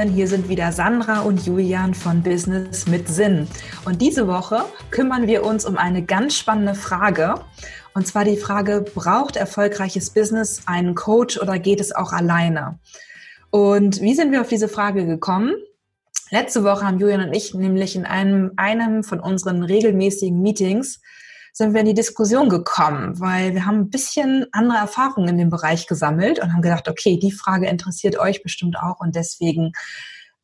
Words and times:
Lieben, 0.00 0.14
hier 0.14 0.28
sind 0.28 0.48
wieder 0.48 0.72
Sandra 0.72 1.20
und 1.20 1.44
Julian 1.44 1.94
von 1.94 2.22
Business 2.22 2.86
mit 2.86 3.08
Sinn. 3.08 3.48
Und 3.84 4.00
diese 4.00 4.26
Woche 4.26 4.64
kümmern 4.90 5.26
wir 5.26 5.44
uns 5.44 5.64
um 5.66 5.76
eine 5.76 6.02
ganz 6.02 6.36
spannende 6.36 6.74
Frage. 6.74 7.34
Und 7.94 8.06
zwar 8.06 8.24
die 8.24 8.36
Frage, 8.36 8.82
braucht 8.94 9.36
erfolgreiches 9.36 10.10
Business 10.10 10.62
einen 10.66 10.94
Coach 10.94 11.38
oder 11.38 11.58
geht 11.58 11.80
es 11.80 11.92
auch 11.92 12.12
alleine? 12.12 12.78
Und 13.50 14.00
wie 14.00 14.14
sind 14.14 14.32
wir 14.32 14.40
auf 14.40 14.48
diese 14.48 14.68
Frage 14.68 15.06
gekommen? 15.06 15.54
Letzte 16.30 16.64
Woche 16.64 16.86
haben 16.86 16.98
Julian 16.98 17.28
und 17.28 17.34
ich 17.34 17.52
nämlich 17.52 17.96
in 17.96 18.06
einem, 18.06 18.52
einem 18.56 19.02
von 19.02 19.20
unseren 19.20 19.62
regelmäßigen 19.62 20.40
Meetings 20.40 21.00
sind 21.52 21.72
wir 21.72 21.80
in 21.80 21.86
die 21.86 21.94
Diskussion 21.94 22.48
gekommen, 22.48 23.18
weil 23.20 23.54
wir 23.54 23.66
haben 23.66 23.78
ein 23.78 23.90
bisschen 23.90 24.46
andere 24.52 24.78
Erfahrungen 24.78 25.28
in 25.28 25.38
dem 25.38 25.50
Bereich 25.50 25.86
gesammelt 25.86 26.38
und 26.38 26.52
haben 26.52 26.62
gedacht, 26.62 26.88
okay, 26.88 27.18
die 27.18 27.32
Frage 27.32 27.68
interessiert 27.68 28.18
euch 28.18 28.42
bestimmt 28.42 28.76
auch 28.78 29.00
und 29.00 29.16
deswegen 29.16 29.72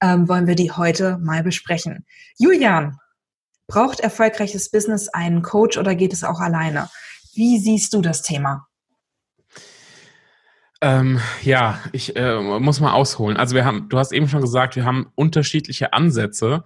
ähm, 0.02 0.28
wollen 0.28 0.46
wir 0.46 0.54
die 0.54 0.72
heute 0.72 1.18
mal 1.18 1.42
besprechen. 1.42 2.04
Julian, 2.38 2.98
braucht 3.66 4.00
erfolgreiches 4.00 4.70
Business 4.70 5.08
einen 5.08 5.42
Coach 5.42 5.76
oder 5.76 5.94
geht 5.94 6.12
es 6.12 6.24
auch 6.24 6.40
alleine? 6.40 6.88
Wie 7.34 7.58
siehst 7.58 7.92
du 7.94 8.00
das 8.00 8.22
Thema? 8.22 8.66
Ähm, 10.80 11.20
ja, 11.42 11.80
ich 11.92 12.16
äh, 12.16 12.38
muss 12.38 12.80
mal 12.80 12.92
ausholen. 12.92 13.36
Also 13.36 13.54
wir 13.54 13.64
haben, 13.64 13.88
du 13.88 13.98
hast 13.98 14.12
eben 14.12 14.28
schon 14.28 14.42
gesagt, 14.42 14.76
wir 14.76 14.84
haben 14.84 15.10
unterschiedliche 15.14 15.92
Ansätze 15.92 16.64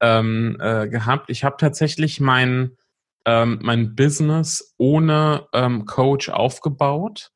ähm, 0.00 0.56
äh, 0.60 0.88
gehabt. 0.88 1.28
Ich 1.28 1.44
habe 1.44 1.56
tatsächlich 1.58 2.20
mein 2.20 2.76
ähm, 3.24 3.58
mein 3.62 3.94
Business 3.94 4.74
ohne 4.78 5.46
ähm, 5.52 5.86
Coach 5.86 6.28
aufgebaut. 6.28 7.30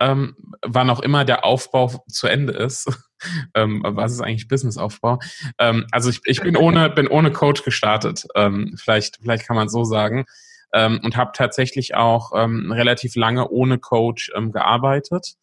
Ähm, 0.00 0.36
wann 0.62 0.90
auch 0.90 1.00
immer 1.00 1.24
der 1.24 1.44
Aufbau 1.44 2.04
zu 2.08 2.26
Ende 2.26 2.52
ist. 2.52 2.90
ähm, 3.54 3.82
was 3.86 4.12
ist 4.12 4.20
eigentlich 4.20 4.48
Businessaufbau? 4.48 5.18
Ähm, 5.58 5.86
also 5.92 6.10
ich, 6.10 6.20
ich 6.24 6.40
bin 6.42 6.56
ohne 6.56 6.90
bin 6.90 7.06
ohne 7.08 7.30
Coach 7.32 7.62
gestartet. 7.62 8.26
Ähm, 8.34 8.76
vielleicht 8.76 9.18
vielleicht 9.22 9.46
kann 9.46 9.56
man 9.56 9.68
so 9.68 9.84
sagen 9.84 10.24
ähm, 10.72 11.00
und 11.02 11.16
habe 11.16 11.30
tatsächlich 11.34 11.94
auch 11.94 12.32
ähm, 12.34 12.72
relativ 12.72 13.14
lange 13.14 13.48
ohne 13.48 13.78
Coach 13.78 14.32
gearbeitet. 14.52 15.34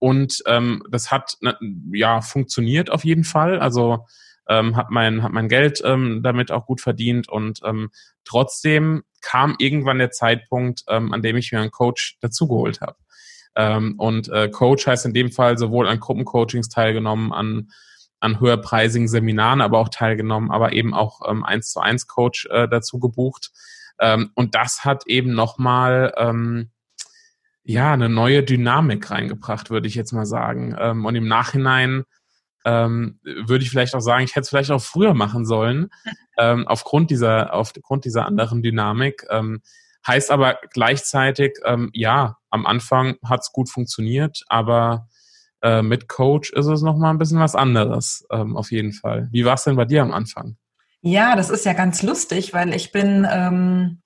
Und 0.00 0.42
das 0.90 1.12
hat 1.12 1.38
ja 1.92 2.22
funktioniert 2.22 2.90
auf 2.90 3.04
jeden 3.04 3.22
Fall. 3.22 3.60
Also 3.60 4.04
ähm, 4.48 4.76
habe 4.76 4.88
mein, 4.92 5.22
hab 5.22 5.32
mein 5.32 5.48
Geld 5.48 5.82
ähm, 5.84 6.22
damit 6.22 6.50
auch 6.50 6.66
gut 6.66 6.80
verdient 6.80 7.28
und 7.28 7.60
ähm, 7.64 7.90
trotzdem 8.24 9.02
kam 9.20 9.56
irgendwann 9.58 9.98
der 9.98 10.10
Zeitpunkt, 10.10 10.84
ähm, 10.88 11.12
an 11.12 11.22
dem 11.22 11.36
ich 11.36 11.50
mir 11.50 11.60
einen 11.60 11.70
Coach 11.70 12.18
dazugeholt 12.20 12.80
habe. 12.80 12.96
Ähm, 13.56 13.94
und 13.98 14.28
äh, 14.28 14.48
Coach 14.48 14.86
heißt 14.86 15.06
in 15.06 15.14
dem 15.14 15.30
Fall 15.30 15.58
sowohl 15.58 15.88
an 15.88 16.00
Gruppencoachings 16.00 16.68
teilgenommen, 16.68 17.32
an, 17.32 17.70
an 18.20 18.40
höherpreisigen 18.40 19.08
Seminaren 19.08 19.60
aber 19.60 19.78
auch 19.78 19.88
teilgenommen, 19.88 20.50
aber 20.50 20.72
eben 20.72 20.94
auch 20.94 21.20
ähm, 21.28 21.44
eins 21.44 21.70
zu 21.70 21.80
eins 21.80 22.06
Coach 22.06 22.46
äh, 22.50 22.68
dazu 22.68 22.98
gebucht. 22.98 23.52
Ähm, 24.00 24.30
und 24.34 24.54
das 24.54 24.84
hat 24.84 25.06
eben 25.06 25.34
nochmal 25.34 26.12
ähm, 26.16 26.70
ja 27.62 27.92
eine 27.92 28.08
neue 28.08 28.42
Dynamik 28.42 29.10
reingebracht, 29.10 29.70
würde 29.70 29.86
ich 29.86 29.94
jetzt 29.94 30.12
mal 30.12 30.26
sagen. 30.26 30.74
Ähm, 30.78 31.04
und 31.04 31.14
im 31.14 31.28
Nachhinein 31.28 32.04
ähm, 32.64 33.20
würde 33.22 33.64
ich 33.64 33.70
vielleicht 33.70 33.94
auch 33.94 34.00
sagen, 34.00 34.24
ich 34.24 34.32
hätte 34.32 34.42
es 34.42 34.48
vielleicht 34.48 34.70
auch 34.70 34.82
früher 34.82 35.14
machen 35.14 35.44
sollen, 35.44 35.90
ähm, 36.38 36.66
aufgrund 36.66 37.10
dieser, 37.10 37.54
aufgrund 37.54 38.04
dieser 38.04 38.26
anderen 38.26 38.62
Dynamik. 38.62 39.26
Ähm, 39.30 39.62
heißt 40.06 40.30
aber 40.30 40.58
gleichzeitig, 40.72 41.58
ähm, 41.64 41.90
ja, 41.94 42.36
am 42.50 42.66
Anfang 42.66 43.16
hat 43.24 43.40
es 43.40 43.52
gut 43.52 43.70
funktioniert, 43.70 44.44
aber 44.48 45.08
äh, 45.62 45.82
mit 45.82 46.08
Coach 46.08 46.52
ist 46.52 46.66
es 46.66 46.82
nochmal 46.82 47.10
ein 47.10 47.18
bisschen 47.18 47.40
was 47.40 47.54
anderes, 47.54 48.26
ähm, 48.30 48.56
auf 48.56 48.70
jeden 48.70 48.92
Fall. 48.92 49.28
Wie 49.32 49.44
war 49.44 49.54
es 49.54 49.64
denn 49.64 49.76
bei 49.76 49.86
dir 49.86 50.02
am 50.02 50.12
Anfang? 50.12 50.56
Ja, 51.00 51.36
das 51.36 51.50
ist 51.50 51.64
ja 51.64 51.72
ganz 51.72 52.02
lustig, 52.02 52.54
weil 52.54 52.74
ich 52.74 52.92
bin, 52.92 53.26
ähm, 53.30 54.02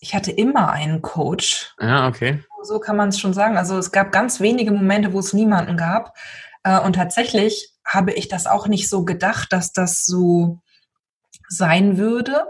ich 0.00 0.14
hatte 0.14 0.32
immer 0.32 0.70
einen 0.70 1.02
Coach. 1.02 1.74
Ja, 1.80 2.08
okay. 2.08 2.42
So 2.62 2.78
kann 2.78 2.96
man 2.96 3.08
es 3.08 3.18
schon 3.18 3.32
sagen. 3.32 3.56
Also 3.56 3.78
es 3.78 3.92
gab 3.92 4.12
ganz 4.12 4.40
wenige 4.40 4.72
Momente, 4.72 5.12
wo 5.12 5.18
es 5.18 5.32
niemanden 5.32 5.76
gab. 5.76 6.16
Äh, 6.64 6.80
und 6.80 6.94
tatsächlich 6.94 7.70
habe 7.86 8.12
ich 8.12 8.28
das 8.28 8.46
auch 8.46 8.68
nicht 8.68 8.88
so 8.88 9.04
gedacht, 9.04 9.52
dass 9.52 9.72
das 9.72 10.04
so 10.04 10.60
sein 11.48 11.98
würde. 11.98 12.46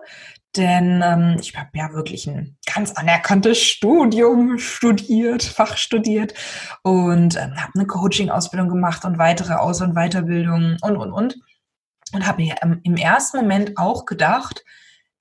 Denn 0.57 1.03
ähm, 1.03 1.37
ich 1.41 1.57
habe 1.57 1.71
ja 1.75 1.93
wirklich 1.95 2.27
ein 2.27 2.59
ganz 2.73 2.93
anerkanntes 2.93 3.59
Studium 3.59 4.59
studiert, 4.59 5.43
Fach 5.43 5.79
studiert 5.79 6.35
und 6.83 7.37
ähm, 7.37 7.57
habe 7.57 7.73
eine 7.75 7.87
Coaching-Ausbildung 7.87 8.69
gemacht 8.69 9.05
und 9.07 9.17
weitere 9.17 9.55
Aus- 9.55 9.81
und 9.81 9.95
Weiterbildungen 9.95 10.77
und, 10.83 10.97
und, 10.97 11.13
und. 11.13 11.39
Und 12.13 12.27
habe 12.27 12.43
ja 12.43 12.57
im 12.83 12.97
ersten 12.97 13.39
Moment 13.39 13.79
auch 13.79 14.05
gedacht, 14.05 14.63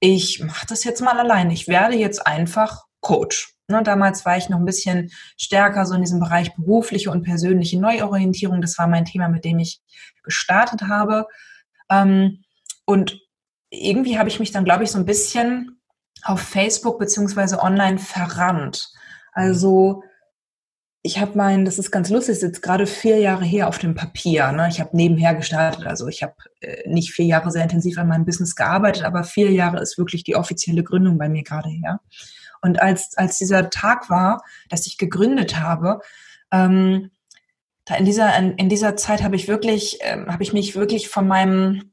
ich 0.02 0.44
mache 0.44 0.66
das 0.68 0.84
jetzt 0.84 1.00
mal 1.00 1.18
allein. 1.18 1.50
Ich 1.50 1.69
werde 1.69 1.96
jetzt 1.96 2.28
einfach 2.28 2.84
Coach. 3.00 3.53
Ne, 3.71 3.83
damals 3.83 4.25
war 4.25 4.37
ich 4.37 4.49
noch 4.49 4.59
ein 4.59 4.65
bisschen 4.65 5.11
stärker 5.37 5.85
so 5.85 5.95
in 5.95 6.01
diesem 6.01 6.19
Bereich 6.19 6.53
berufliche 6.55 7.11
und 7.11 7.23
persönliche 7.23 7.79
Neuorientierung. 7.79 8.61
Das 8.61 8.77
war 8.77 8.87
mein 8.87 9.05
Thema, 9.05 9.29
mit 9.29 9.45
dem 9.45 9.59
ich 9.59 9.81
gestartet 10.23 10.83
habe. 10.83 11.25
Ähm, 11.89 12.43
und 12.85 13.19
irgendwie 13.69 14.19
habe 14.19 14.29
ich 14.29 14.39
mich 14.39 14.51
dann, 14.51 14.65
glaube 14.65 14.83
ich, 14.83 14.91
so 14.91 14.97
ein 14.97 15.05
bisschen 15.05 15.81
auf 16.23 16.41
Facebook 16.41 16.99
beziehungsweise 16.99 17.61
online 17.61 17.97
verrannt. 17.97 18.89
Also 19.31 20.03
ich 21.03 21.19
habe 21.19 21.31
mein, 21.35 21.65
das 21.65 21.79
ist 21.79 21.89
ganz 21.89 22.09
lustig, 22.09 22.33
ist 22.33 22.43
jetzt 22.43 22.61
gerade 22.61 22.85
vier 22.85 23.17
Jahre 23.17 23.43
her 23.43 23.67
auf 23.67 23.79
dem 23.79 23.95
Papier. 23.95 24.51
Ne? 24.51 24.67
Ich 24.69 24.79
habe 24.79 24.95
nebenher 24.95 25.33
gestartet, 25.33 25.87
also 25.87 26.07
ich 26.07 26.21
habe 26.21 26.35
äh, 26.59 26.87
nicht 26.87 27.11
vier 27.11 27.25
Jahre 27.25 27.49
sehr 27.49 27.63
intensiv 27.63 27.97
an 27.97 28.07
meinem 28.07 28.25
Business 28.25 28.55
gearbeitet, 28.55 29.03
aber 29.03 29.23
vier 29.23 29.51
Jahre 29.51 29.81
ist 29.81 29.97
wirklich 29.97 30.23
die 30.23 30.35
offizielle 30.35 30.83
Gründung 30.83 31.17
bei 31.17 31.27
mir 31.27 31.43
gerade 31.43 31.69
her. 31.69 32.01
Und 32.61 32.81
als, 32.81 33.17
als 33.17 33.38
dieser 33.38 33.69
Tag 33.69 34.09
war, 34.09 34.44
dass 34.69 34.88
ich 34.88 34.97
gegründet 34.97 35.59
habe, 35.59 36.01
ähm, 36.51 37.11
da 37.85 37.95
in 37.95 38.05
dieser, 38.05 38.38
in, 38.38 38.55
in 38.57 38.69
dieser 38.69 38.95
Zeit 38.95 39.23
habe 39.23 39.35
ich 39.35 39.47
wirklich, 39.47 39.99
ähm, 40.01 40.31
habe 40.31 40.44
ich 40.44 40.53
mich 40.53 40.75
wirklich 40.75 41.09
von 41.09 41.27
meinem 41.27 41.91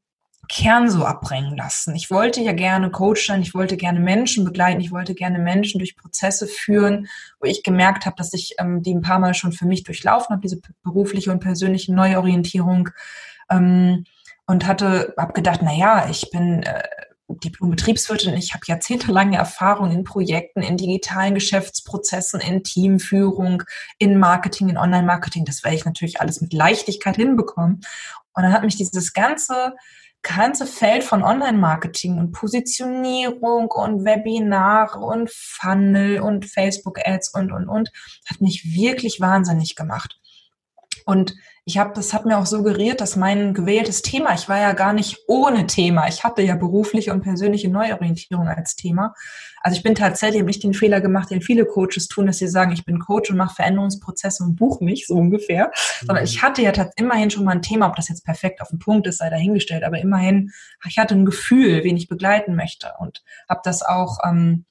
Kern 0.48 0.90
so 0.90 1.04
abbringen 1.04 1.56
lassen. 1.56 1.94
Ich 1.94 2.10
wollte 2.10 2.40
ja 2.40 2.52
gerne 2.52 2.90
Coach 2.90 3.26
sein, 3.26 3.42
ich 3.42 3.54
wollte 3.54 3.76
gerne 3.76 4.00
Menschen 4.00 4.44
begleiten, 4.44 4.80
ich 4.80 4.90
wollte 4.90 5.14
gerne 5.14 5.38
Menschen 5.38 5.78
durch 5.78 5.96
Prozesse 5.96 6.46
führen, 6.46 7.06
wo 7.38 7.46
ich 7.46 7.62
gemerkt 7.62 8.06
habe, 8.06 8.16
dass 8.16 8.32
ich 8.32 8.54
ähm, 8.58 8.82
die 8.82 8.94
ein 8.94 9.02
paar 9.02 9.18
Mal 9.18 9.34
schon 9.34 9.52
für 9.52 9.66
mich 9.66 9.84
durchlaufen 9.84 10.30
habe, 10.30 10.40
diese 10.40 10.60
berufliche 10.82 11.30
und 11.30 11.40
persönliche 11.40 11.94
Neuorientierung. 11.94 12.88
Ähm, 13.50 14.04
und 14.46 14.66
hatte, 14.66 15.12
habe 15.18 15.34
gedacht, 15.34 15.60
na 15.62 15.74
ja, 15.74 16.08
ich 16.08 16.30
bin 16.30 16.62
äh, 16.62 16.82
Diplom-Betriebswirtin. 17.28 18.34
Ich 18.34 18.54
habe 18.54 18.64
jahrzehntelange 18.66 19.36
Erfahrung 19.36 19.90
in 19.90 20.04
Projekten, 20.04 20.62
in 20.62 20.76
digitalen 20.76 21.34
Geschäftsprozessen, 21.34 22.40
in 22.40 22.64
Teamführung, 22.64 23.62
in 23.98 24.18
Marketing, 24.18 24.68
in 24.70 24.78
Online-Marketing. 24.78 25.44
Das 25.44 25.62
werde 25.64 25.76
ich 25.76 25.84
natürlich 25.84 26.20
alles 26.20 26.40
mit 26.40 26.52
Leichtigkeit 26.52 27.16
hinbekommen. 27.16 27.82
Und 28.34 28.42
dann 28.42 28.52
hat 28.52 28.64
mich 28.64 28.76
dieses 28.76 29.12
ganze 29.12 29.74
ganze 30.22 30.66
Feld 30.66 31.04
von 31.04 31.22
Online-Marketing 31.22 32.18
und 32.18 32.32
Positionierung 32.32 33.70
und 33.70 34.04
Webinare 34.04 34.98
und 34.98 35.30
Funnel 35.30 36.20
und 36.20 36.44
Facebook-Ads 36.44 37.34
und, 37.34 37.52
und, 37.52 37.68
und, 37.68 37.90
hat 38.28 38.40
mich 38.40 38.74
wirklich 38.74 39.20
wahnsinnig 39.20 39.76
gemacht. 39.76 40.18
Und 41.04 41.34
ich 41.68 41.76
habe, 41.76 41.92
das 41.94 42.14
hat 42.14 42.24
mir 42.24 42.38
auch 42.38 42.46
suggeriert, 42.46 43.02
dass 43.02 43.14
mein 43.14 43.52
gewähltes 43.52 44.00
Thema, 44.00 44.32
ich 44.32 44.48
war 44.48 44.58
ja 44.58 44.72
gar 44.72 44.94
nicht 44.94 45.18
ohne 45.26 45.66
Thema. 45.66 46.08
Ich 46.08 46.24
hatte 46.24 46.40
ja 46.40 46.56
berufliche 46.56 47.12
und 47.12 47.20
persönliche 47.20 47.68
Neuorientierung 47.68 48.48
als 48.48 48.74
Thema. 48.74 49.12
Also 49.60 49.76
ich 49.76 49.82
bin 49.82 49.94
tatsächlich 49.94 50.42
nicht 50.44 50.62
den 50.62 50.72
Fehler 50.72 51.02
gemacht, 51.02 51.30
den 51.30 51.42
viele 51.42 51.66
Coaches 51.66 52.08
tun, 52.08 52.24
dass 52.24 52.38
sie 52.38 52.48
sagen, 52.48 52.72
ich 52.72 52.86
bin 52.86 52.98
Coach 52.98 53.30
und 53.30 53.36
mache 53.36 53.56
Veränderungsprozesse 53.56 54.44
und 54.44 54.56
buche 54.56 54.82
mich, 54.82 55.06
so 55.06 55.16
ungefähr. 55.16 55.66
Mhm. 55.66 56.06
Sondern 56.06 56.24
ich 56.24 56.42
hatte 56.42 56.62
ja 56.62 56.72
immerhin 56.96 57.28
schon 57.28 57.44
mal 57.44 57.52
ein 57.52 57.60
Thema, 57.60 57.86
ob 57.86 57.96
das 57.96 58.08
jetzt 58.08 58.24
perfekt 58.24 58.62
auf 58.62 58.68
den 58.68 58.78
Punkt 58.78 59.06
ist, 59.06 59.18
sei 59.18 59.28
dahingestellt, 59.28 59.84
aber 59.84 59.98
immerhin, 59.98 60.52
ich 60.88 60.96
hatte 60.96 61.14
ein 61.16 61.26
Gefühl, 61.26 61.84
wen 61.84 61.98
ich 61.98 62.08
begleiten 62.08 62.56
möchte 62.56 62.94
und 62.98 63.22
habe 63.46 63.60
das 63.62 63.82
auch, 63.82 64.20
ähm, 64.24 64.64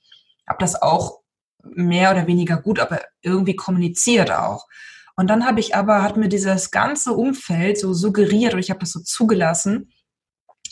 habe 0.47 0.57
das 0.59 0.81
auch 0.81 1.19
mehr 1.63 2.09
oder 2.09 2.25
weniger 2.25 2.57
gut, 2.57 2.79
aber 2.79 3.01
irgendwie 3.21 3.55
kommuniziert 3.55 4.31
auch. 4.31 4.65
Und 5.17 5.29
dann 5.29 5.45
habe 5.45 5.59
ich 5.59 5.75
aber, 5.75 6.03
hat 6.03 6.15
mir 6.15 6.29
dieses 6.29 6.69
ganze 6.69 7.13
Umfeld 7.13 7.79
so 7.79 7.93
suggeriert 7.93 8.53
oder 8.53 8.59
ich 8.59 8.69
habe 8.69 8.79
das 8.79 8.91
so 8.91 8.99
zugelassen, 8.99 9.91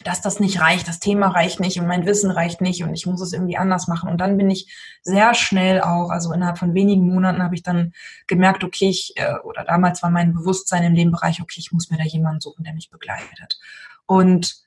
dass 0.03 0.21
das 0.21 0.39
nicht 0.39 0.61
reicht, 0.61 0.87
das 0.87 0.99
Thema 0.99 1.29
reicht 1.29 1.59
nicht 1.59 1.79
und 1.79 1.87
mein 1.87 2.05
Wissen 2.05 2.29
reicht 2.29 2.61
nicht 2.61 2.83
und 2.83 2.93
ich 2.93 3.07
muss 3.07 3.21
es 3.21 3.33
irgendwie 3.33 3.57
anders 3.57 3.87
machen. 3.87 4.07
Und 4.07 4.19
dann 4.19 4.37
bin 4.37 4.51
ich 4.51 4.71
sehr 5.01 5.33
schnell 5.33 5.81
auch, 5.81 6.11
also 6.11 6.31
innerhalb 6.31 6.59
von 6.59 6.75
wenigen 6.75 7.07
Monaten 7.07 7.41
habe 7.41 7.55
ich 7.55 7.63
dann 7.63 7.93
gemerkt, 8.27 8.63
okay, 8.63 8.89
ich, 8.89 9.13
äh, 9.15 9.33
oder 9.43 9.63
damals 9.63 10.03
war 10.03 10.11
mein 10.11 10.33
Bewusstsein 10.33 10.83
in 10.83 10.95
dem 10.95 11.11
Bereich, 11.11 11.41
okay, 11.41 11.59
ich 11.59 11.71
muss 11.71 11.89
mir 11.89 11.97
da 11.97 12.03
jemanden 12.03 12.41
suchen, 12.41 12.63
der 12.63 12.73
mich 12.75 12.91
begleitet. 12.91 13.59
Und 14.05 14.63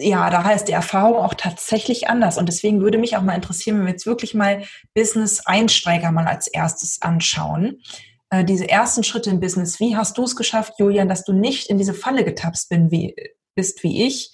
ja, 0.00 0.28
da 0.28 0.42
heißt 0.42 0.66
die 0.66 0.72
Erfahrung 0.72 1.16
auch 1.16 1.34
tatsächlich 1.34 2.08
anders. 2.08 2.36
Und 2.36 2.48
deswegen 2.48 2.80
würde 2.80 2.98
mich 2.98 3.16
auch 3.16 3.22
mal 3.22 3.34
interessieren, 3.34 3.78
wenn 3.78 3.86
wir 3.86 3.92
jetzt 3.92 4.06
wirklich 4.06 4.34
mal 4.34 4.64
Business-Einsteiger 4.94 6.10
mal 6.10 6.26
als 6.26 6.48
erstes 6.48 7.00
anschauen 7.00 7.80
äh, 8.30 8.44
diese 8.44 8.68
ersten 8.68 9.04
Schritte 9.04 9.30
im 9.30 9.40
Business, 9.40 9.80
wie 9.80 9.96
hast 9.96 10.16
du 10.16 10.24
es 10.24 10.36
geschafft, 10.36 10.74
Julian, 10.78 11.08
dass 11.08 11.24
du 11.24 11.32
nicht 11.32 11.68
in 11.68 11.78
diese 11.78 11.94
Falle 11.94 12.24
getapst 12.24 12.68
bin, 12.68 12.90
wie, 12.90 13.14
bist 13.54 13.82
wie 13.82 14.06
ich, 14.06 14.32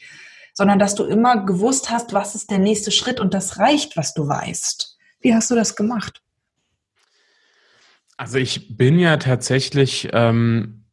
sondern 0.55 0.79
dass 0.79 0.95
du 0.95 1.05
immer 1.05 1.45
gewusst 1.45 1.91
hast, 1.91 2.13
was 2.13 2.35
ist 2.35 2.51
der 2.51 2.59
nächste 2.59 2.91
Schritt 2.91 3.21
und 3.21 3.35
das 3.35 3.59
reicht, 3.59 3.97
was 3.97 4.15
du 4.15 4.29
weißt. 4.29 4.97
Wie 5.21 5.35
hast 5.35 5.51
du 5.51 5.55
das 5.55 5.77
gemacht? 5.77 6.23
Also 8.17 8.39
ich 8.39 8.77
bin 8.77 8.99
ja 8.99 9.17
tatsächlich, 9.19 10.09
ähm, 10.13 10.85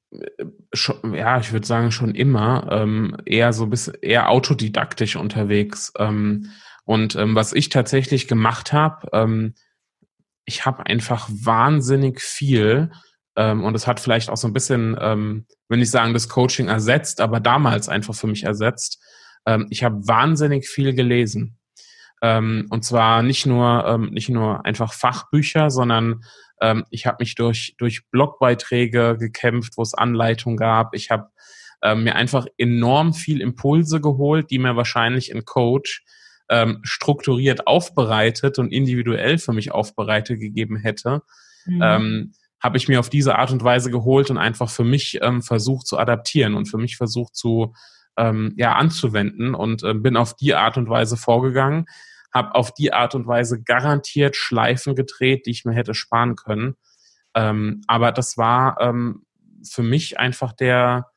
schon, 0.73 1.13
ja, 1.13 1.39
ich 1.39 1.53
würde 1.53 1.65
sagen 1.65 1.91
schon 1.91 2.15
immer 2.15 2.67
ähm, 2.71 3.17
eher 3.25 3.53
so 3.53 3.67
bis 3.67 3.88
eher 3.88 4.29
autodidaktisch 4.29 5.15
unterwegs. 5.15 5.94
Ähm, 5.97 6.51
und 6.85 7.15
ähm, 7.15 7.35
was 7.35 7.53
ich 7.53 7.69
tatsächlich 7.69 8.27
gemacht 8.27 8.73
habe, 8.73 9.07
ähm, 9.13 9.53
ich 10.45 10.65
habe 10.65 10.85
einfach 10.85 11.29
wahnsinnig 11.29 12.21
viel 12.21 12.91
ähm, 13.35 13.63
und 13.63 13.75
es 13.75 13.87
hat 13.87 13.99
vielleicht 13.99 14.29
auch 14.29 14.37
so 14.37 14.47
ein 14.47 14.53
bisschen, 14.53 14.97
ähm, 14.99 15.45
will 15.69 15.79
nicht 15.79 15.91
sagen, 15.91 16.13
das 16.13 16.29
Coaching 16.29 16.67
ersetzt, 16.67 17.21
aber 17.21 17.39
damals 17.39 17.89
einfach 17.89 18.13
für 18.13 18.27
mich 18.27 18.43
ersetzt. 18.43 19.01
Ähm, 19.45 19.67
ich 19.69 19.83
habe 19.83 20.07
wahnsinnig 20.07 20.67
viel 20.67 20.93
gelesen. 20.93 21.57
Ähm, 22.21 22.67
und 22.69 22.85
zwar 22.85 23.21
nicht 23.21 23.45
nur, 23.45 23.85
ähm, 23.85 24.11
nicht 24.11 24.29
nur 24.29 24.65
einfach 24.65 24.93
Fachbücher, 24.93 25.69
sondern 25.69 26.23
ähm, 26.61 26.85
ich 26.89 27.05
habe 27.05 27.17
mich 27.19 27.35
durch, 27.35 27.75
durch 27.77 28.09
Blogbeiträge 28.11 29.17
gekämpft, 29.19 29.73
wo 29.75 29.81
es 29.81 29.93
Anleitungen 29.93 30.57
gab. 30.57 30.95
Ich 30.95 31.11
habe 31.11 31.27
ähm, 31.81 32.03
mir 32.03 32.15
einfach 32.15 32.45
enorm 32.57 33.13
viel 33.13 33.41
Impulse 33.41 33.99
geholt, 33.99 34.51
die 34.51 34.59
mir 34.59 34.77
wahrscheinlich 34.77 35.33
ein 35.35 35.43
Coach 35.43 36.03
ähm, 36.53 36.79
strukturiert 36.83 37.65
aufbereitet 37.65 38.59
und 38.59 38.71
individuell 38.71 39.39
für 39.39 39.53
mich 39.53 39.71
aufbereitet 39.71 40.39
gegeben 40.39 40.77
hätte. 40.77 41.23
Mhm. 41.65 41.81
Ähm, 41.81 42.33
habe 42.61 42.77
ich 42.77 42.88
mir 42.88 43.00
auf 43.00 43.09
diese 43.09 43.38
Art 43.38 43.51
und 43.51 43.63
Weise 43.63 43.89
geholt 43.89 44.29
und 44.29 44.38
einfach 44.38 44.69
für 44.69 44.83
mich 44.83 45.19
ähm, 45.21 45.41
versucht 45.41 45.88
zu 45.88 45.97
adaptieren 45.97 46.53
und 46.53 46.67
für 46.67 46.77
mich 46.77 46.95
versucht 46.95 47.35
zu 47.35 47.73
ähm, 48.17 48.53
ja 48.55 48.75
anzuwenden 48.75 49.55
und 49.55 49.81
äh, 49.81 49.95
bin 49.95 50.15
auf 50.15 50.35
die 50.35 50.53
Art 50.53 50.77
und 50.77 50.88
Weise 50.88 51.17
vorgegangen, 51.17 51.88
habe 52.31 52.53
auf 52.53 52.71
die 52.71 52.94
Art 52.94 53.15
und 53.15 53.25
Weise 53.25 53.63
garantiert 53.63 54.35
Schleifen 54.35 54.94
gedreht, 54.94 55.47
die 55.47 55.51
ich 55.51 55.65
mir 55.65 55.73
hätte 55.73 55.95
sparen 55.95 56.35
können. 56.35 56.75
Ähm, 57.33 57.81
aber 57.88 58.11
das 58.11 58.38
war 58.38 58.79
ähm, 58.79 59.25
für 59.67 59.81
mich 59.81 60.19
einfach 60.19 60.53
der 60.53 61.07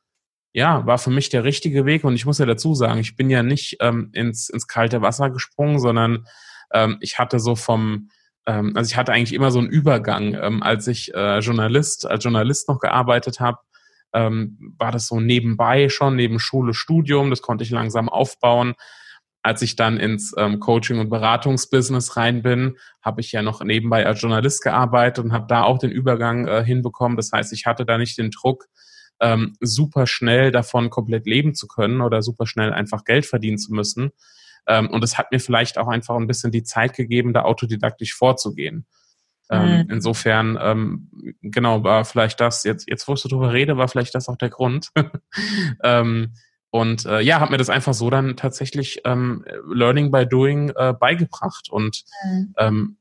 ja, 0.53 0.85
war 0.85 0.97
für 0.97 1.11
mich 1.11 1.29
der 1.29 1.43
richtige 1.43 1.85
Weg. 1.85 2.03
Und 2.03 2.15
ich 2.15 2.25
muss 2.25 2.39
ja 2.39 2.45
dazu 2.45 2.73
sagen, 2.73 2.99
ich 2.99 3.15
bin 3.15 3.29
ja 3.29 3.43
nicht 3.43 3.77
ähm, 3.79 4.09
ins, 4.13 4.49
ins 4.49 4.67
kalte 4.67 5.01
Wasser 5.01 5.29
gesprungen, 5.29 5.79
sondern 5.79 6.25
ähm, 6.73 6.97
ich 7.01 7.19
hatte 7.19 7.39
so 7.39 7.55
vom, 7.55 8.09
ähm, 8.45 8.73
also 8.75 8.89
ich 8.89 8.97
hatte 8.97 9.13
eigentlich 9.13 9.33
immer 9.33 9.51
so 9.51 9.59
einen 9.59 9.69
Übergang. 9.69 10.33
Ähm, 10.33 10.63
als 10.63 10.87
ich 10.87 11.13
äh, 11.13 11.39
Journalist, 11.39 12.05
als 12.05 12.23
Journalist 12.23 12.69
noch 12.69 12.79
gearbeitet 12.79 13.39
habe, 13.39 13.59
ähm, 14.13 14.73
war 14.77 14.91
das 14.91 15.07
so 15.07 15.19
nebenbei 15.19 15.89
schon, 15.89 16.15
neben 16.15 16.39
Schule, 16.39 16.73
Studium, 16.73 17.29
das 17.29 17.41
konnte 17.41 17.63
ich 17.63 17.69
langsam 17.69 18.09
aufbauen. 18.09 18.73
Als 19.43 19.61
ich 19.61 19.75
dann 19.75 19.97
ins 19.97 20.33
ähm, 20.37 20.59
Coaching- 20.59 20.99
und 20.99 21.09
Beratungsbusiness 21.09 22.17
rein 22.17 22.41
bin, 22.41 22.77
habe 23.01 23.21
ich 23.21 23.31
ja 23.31 23.41
noch 23.41 23.63
nebenbei 23.63 24.05
als 24.05 24.21
Journalist 24.21 24.61
gearbeitet 24.61 25.23
und 25.23 25.31
habe 25.31 25.45
da 25.47 25.63
auch 25.63 25.77
den 25.77 25.91
Übergang 25.91 26.47
äh, 26.47 26.63
hinbekommen. 26.65 27.15
Das 27.15 27.31
heißt, 27.31 27.53
ich 27.53 27.65
hatte 27.65 27.85
da 27.85 27.97
nicht 27.97 28.17
den 28.17 28.31
Druck, 28.31 28.65
ähm, 29.19 29.55
super 29.59 30.07
schnell 30.07 30.51
davon 30.51 30.89
komplett 30.89 31.25
leben 31.25 31.55
zu 31.55 31.67
können 31.67 32.01
oder 32.01 32.21
super 32.21 32.45
schnell 32.45 32.73
einfach 32.73 33.03
Geld 33.03 33.25
verdienen 33.25 33.57
zu 33.57 33.73
müssen. 33.73 34.11
Ähm, 34.67 34.89
und 34.89 35.03
es 35.03 35.17
hat 35.17 35.31
mir 35.31 35.39
vielleicht 35.39 35.77
auch 35.77 35.87
einfach 35.87 36.15
ein 36.15 36.27
bisschen 36.27 36.51
die 36.51 36.63
Zeit 36.63 36.93
gegeben, 36.93 37.33
da 37.33 37.43
autodidaktisch 37.43 38.13
vorzugehen. 38.13 38.85
Ähm, 39.49 39.69
mhm. 39.69 39.89
Insofern, 39.89 40.57
ähm, 40.61 41.35
genau, 41.41 41.83
war 41.83 42.03
vielleicht 42.05 42.41
das, 42.41 42.63
jetzt, 42.63 42.87
jetzt 42.89 43.07
wo 43.07 43.13
ich 43.13 43.19
so 43.19 43.29
drüber 43.29 43.53
rede, 43.53 43.77
war 43.77 43.87
vielleicht 43.87 44.13
das 44.13 44.27
auch 44.27 44.35
der 44.35 44.49
Grund. 44.49 44.89
ähm, 45.83 46.33
und 46.69 47.05
äh, 47.05 47.21
ja, 47.21 47.39
habe 47.39 47.51
mir 47.51 47.57
das 47.57 47.69
einfach 47.69 47.93
so 47.93 48.09
dann 48.09 48.35
tatsächlich 48.35 49.01
ähm, 49.05 49.45
Learning 49.73 50.11
by 50.11 50.27
Doing 50.27 50.71
äh, 50.75 50.93
beigebracht. 50.93 51.69
Und 51.69 52.03
mhm. 52.25 52.53
ähm, 52.57 52.97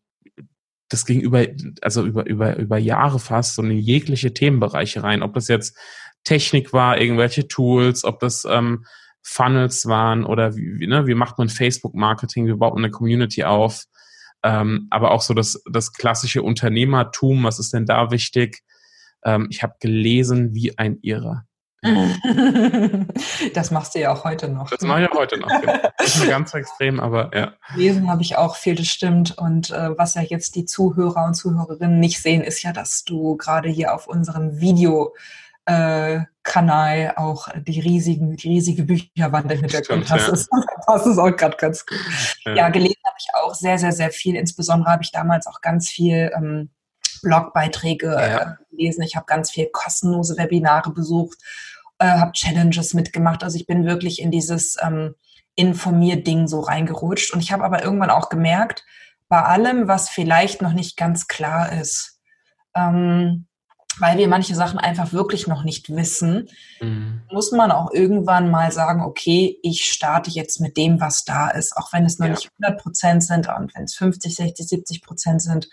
das 0.88 1.04
ging 1.04 1.20
über, 1.20 1.44
also 1.82 2.04
über, 2.04 2.26
über, 2.26 2.56
über 2.56 2.78
Jahre 2.78 3.18
fast 3.18 3.56
so 3.56 3.62
in 3.62 3.72
jegliche 3.72 4.32
Themenbereiche 4.32 5.02
rein. 5.02 5.22
Ob 5.22 5.34
das 5.34 5.48
jetzt 5.48 5.76
Technik 6.26 6.72
war, 6.72 7.00
irgendwelche 7.00 7.48
Tools, 7.48 8.04
ob 8.04 8.20
das 8.20 8.44
ähm, 8.44 8.84
Funnels 9.22 9.86
waren 9.86 10.24
oder 10.24 10.54
wie, 10.56 10.86
ne, 10.86 11.06
wie 11.06 11.14
macht 11.14 11.38
man 11.38 11.48
Facebook-Marketing, 11.48 12.46
wie 12.46 12.52
baut 12.52 12.74
man 12.74 12.84
eine 12.84 12.90
Community 12.90 13.44
auf. 13.44 13.84
Ähm, 14.42 14.88
aber 14.90 15.12
auch 15.12 15.22
so 15.22 15.34
das, 15.34 15.62
das 15.70 15.92
klassische 15.92 16.42
Unternehmertum, 16.42 17.44
was 17.44 17.58
ist 17.58 17.72
denn 17.72 17.86
da 17.86 18.10
wichtig? 18.10 18.62
Ähm, 19.24 19.48
ich 19.50 19.62
habe 19.62 19.74
gelesen 19.80 20.54
wie 20.54 20.76
ein 20.76 20.98
Irrer. 21.00 21.46
Das 23.54 23.70
machst 23.70 23.94
du 23.94 24.00
ja 24.00 24.12
auch 24.12 24.24
heute 24.24 24.48
noch. 24.48 24.68
Das 24.70 24.82
mache 24.82 25.02
ich 25.02 25.10
auch 25.10 25.16
heute 25.16 25.38
noch. 25.38 25.48
Genau. 25.48 25.72
Nicht 26.00 26.18
mehr 26.18 26.28
ganz 26.28 26.52
extrem, 26.52 27.00
aber 27.00 27.30
ja. 27.34 27.52
Lesen 27.74 28.10
habe 28.10 28.22
ich 28.22 28.36
auch 28.36 28.56
viel, 28.56 28.74
das 28.74 28.88
stimmt. 28.88 29.36
Und 29.38 29.70
äh, 29.70 29.96
was 29.96 30.14
ja 30.14 30.22
jetzt 30.22 30.56
die 30.56 30.64
Zuhörer 30.64 31.24
und 31.24 31.34
Zuhörerinnen 31.34 31.98
nicht 31.98 32.20
sehen, 32.20 32.42
ist 32.42 32.62
ja, 32.62 32.72
dass 32.72 33.04
du 33.04 33.36
gerade 33.36 33.68
hier 33.68 33.94
auf 33.94 34.06
unserem 34.06 34.60
Video 34.60 35.14
äh, 35.66 36.20
Kanal 36.42 37.14
auch 37.16 37.48
die 37.56 37.80
riesigen, 37.80 38.36
die 38.36 38.48
riesige 38.48 38.84
Bücherwand 38.84 39.50
im 39.50 39.60
Hintergrund 39.60 40.08
hast. 40.08 40.26
Ja. 40.26 40.30
Das, 40.30 40.48
das 40.86 41.06
ist 41.06 41.18
auch 41.18 41.36
gerade 41.36 41.56
ganz 41.56 41.84
gut. 41.84 41.98
Ja. 42.44 42.54
ja, 42.54 42.68
gelesen 42.68 43.02
habe 43.04 43.16
ich 43.18 43.26
auch 43.34 43.54
sehr, 43.54 43.76
sehr, 43.78 43.92
sehr 43.92 44.10
viel. 44.10 44.36
Insbesondere 44.36 44.90
habe 44.90 45.02
ich 45.02 45.10
damals 45.10 45.46
auch 45.46 45.60
ganz 45.60 45.88
viel 45.88 46.30
ähm, 46.36 46.70
Blogbeiträge 47.22 48.12
ja. 48.12 48.42
äh, 48.52 48.54
gelesen. 48.70 49.02
Ich 49.02 49.16
habe 49.16 49.26
ganz 49.26 49.50
viel 49.50 49.68
kostenlose 49.72 50.36
Webinare 50.38 50.92
besucht, 50.92 51.38
äh, 51.98 52.06
habe 52.06 52.32
Challenges 52.32 52.94
mitgemacht. 52.94 53.42
Also 53.42 53.56
ich 53.58 53.66
bin 53.66 53.84
wirklich 53.84 54.22
in 54.22 54.30
dieses 54.30 54.76
ähm, 54.80 55.16
Informier-Ding 55.56 56.46
so 56.46 56.60
reingerutscht. 56.60 57.34
Und 57.34 57.40
ich 57.40 57.50
habe 57.50 57.64
aber 57.64 57.82
irgendwann 57.82 58.10
auch 58.10 58.28
gemerkt, 58.28 58.84
bei 59.28 59.42
allem, 59.42 59.88
was 59.88 60.08
vielleicht 60.08 60.62
noch 60.62 60.72
nicht 60.72 60.96
ganz 60.96 61.26
klar 61.26 61.72
ist, 61.72 62.20
ähm, 62.76 63.48
weil 63.98 64.18
wir 64.18 64.28
manche 64.28 64.54
Sachen 64.54 64.78
einfach 64.78 65.12
wirklich 65.12 65.46
noch 65.46 65.64
nicht 65.64 65.94
wissen, 65.94 66.48
mhm. 66.80 67.22
muss 67.30 67.52
man 67.52 67.70
auch 67.70 67.92
irgendwann 67.92 68.50
mal 68.50 68.72
sagen, 68.72 69.02
okay, 69.02 69.58
ich 69.62 69.84
starte 69.84 70.30
jetzt 70.30 70.60
mit 70.60 70.76
dem, 70.76 71.00
was 71.00 71.24
da 71.24 71.48
ist, 71.48 71.76
auch 71.76 71.92
wenn 71.92 72.04
es 72.04 72.18
noch 72.18 72.26
ja. 72.26 72.32
nicht 72.32 72.50
100 72.60 72.82
Prozent 72.82 73.24
sind 73.24 73.48
und 73.48 73.74
wenn 73.74 73.84
es 73.84 73.94
50, 73.94 74.34
60, 74.34 74.68
70 74.68 75.02
Prozent 75.02 75.42
sind. 75.42 75.68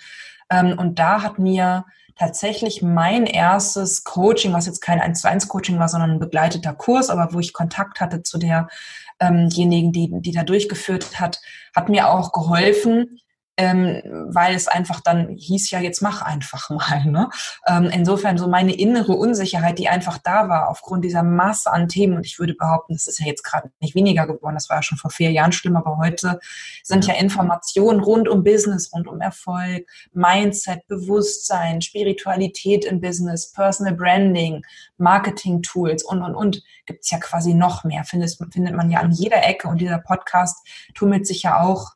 Ähm, 0.49 0.77
und 0.77 0.99
da 0.99 1.21
hat 1.21 1.39
mir 1.39 1.85
tatsächlich 2.15 2.81
mein 2.81 3.25
erstes 3.25 4.03
Coaching, 4.03 4.53
was 4.53 4.67
jetzt 4.67 4.81
kein 4.81 5.01
1 5.01 5.21
zu 5.21 5.29
1 5.29 5.47
Coaching 5.47 5.79
war, 5.79 5.89
sondern 5.89 6.11
ein 6.11 6.19
begleiteter 6.19 6.73
Kurs, 6.73 7.09
aber 7.09 7.33
wo 7.33 7.39
ich 7.39 7.53
Kontakt 7.53 7.99
hatte 7.99 8.23
zu 8.23 8.37
derjenigen, 8.37 9.91
die, 9.91 10.09
die 10.21 10.31
da 10.31 10.43
durchgeführt 10.43 11.19
hat, 11.19 11.41
hat 11.75 11.89
mir 11.89 12.09
auch 12.09 12.31
geholfen, 12.31 13.19
ähm, 13.57 14.01
weil 14.29 14.55
es 14.55 14.67
einfach 14.67 14.99
dann 14.99 15.29
hieß 15.29 15.69
ja, 15.71 15.79
jetzt 15.79 16.01
mach 16.01 16.21
einfach 16.21 16.69
mal. 16.71 17.05
Ne? 17.05 17.29
Ähm, 17.67 17.89
insofern 17.93 18.37
so 18.37 18.47
meine 18.47 18.73
innere 18.73 19.13
Unsicherheit, 19.13 19.77
die 19.79 19.89
einfach 19.89 20.17
da 20.17 20.49
war 20.49 20.69
aufgrund 20.69 21.05
dieser 21.05 21.23
Masse 21.23 21.71
an 21.71 21.87
Themen. 21.87 22.15
Und 22.15 22.25
ich 22.25 22.39
würde 22.39 22.55
behaupten, 22.55 22.93
das 22.93 23.07
ist 23.07 23.19
ja 23.19 23.27
jetzt 23.27 23.43
gerade 23.43 23.71
nicht 23.79 23.95
weniger 23.95 24.25
geworden, 24.25 24.55
das 24.55 24.69
war 24.69 24.77
ja 24.77 24.83
schon 24.83 24.97
vor 24.97 25.11
vier 25.11 25.31
Jahren 25.31 25.51
schlimm, 25.51 25.75
aber 25.75 25.97
heute 25.97 26.39
sind 26.83 27.05
ja. 27.07 27.15
Informationen 27.15 27.99
rund 27.99 28.27
um 28.27 28.43
Business, 28.43 28.91
rund 28.93 29.07
um 29.07 29.21
Erfolg, 29.21 29.87
Mindset, 30.13 30.87
Bewusstsein, 30.87 31.81
Spiritualität 31.81 32.85
im 32.85 33.01
Business, 33.01 33.51
Personal 33.51 33.93
Branding, 33.93 34.63
Marketing-Tools 34.97 36.03
und, 36.03 36.21
und, 36.21 36.35
und, 36.35 36.63
gibt 36.85 37.03
es 37.03 37.11
ja 37.11 37.17
quasi 37.17 37.53
noch 37.53 37.83
mehr, 37.83 38.03
findet, 38.03 38.37
findet 38.51 38.75
man 38.75 38.89
ja 38.91 38.99
an 38.99 39.11
jeder 39.11 39.43
Ecke. 39.45 39.67
Und 39.69 39.79
dieser 39.79 39.99
Podcast 39.99 40.57
tummelt 40.93 41.25
sich 41.25 41.43
ja 41.43 41.61
auch 41.61 41.93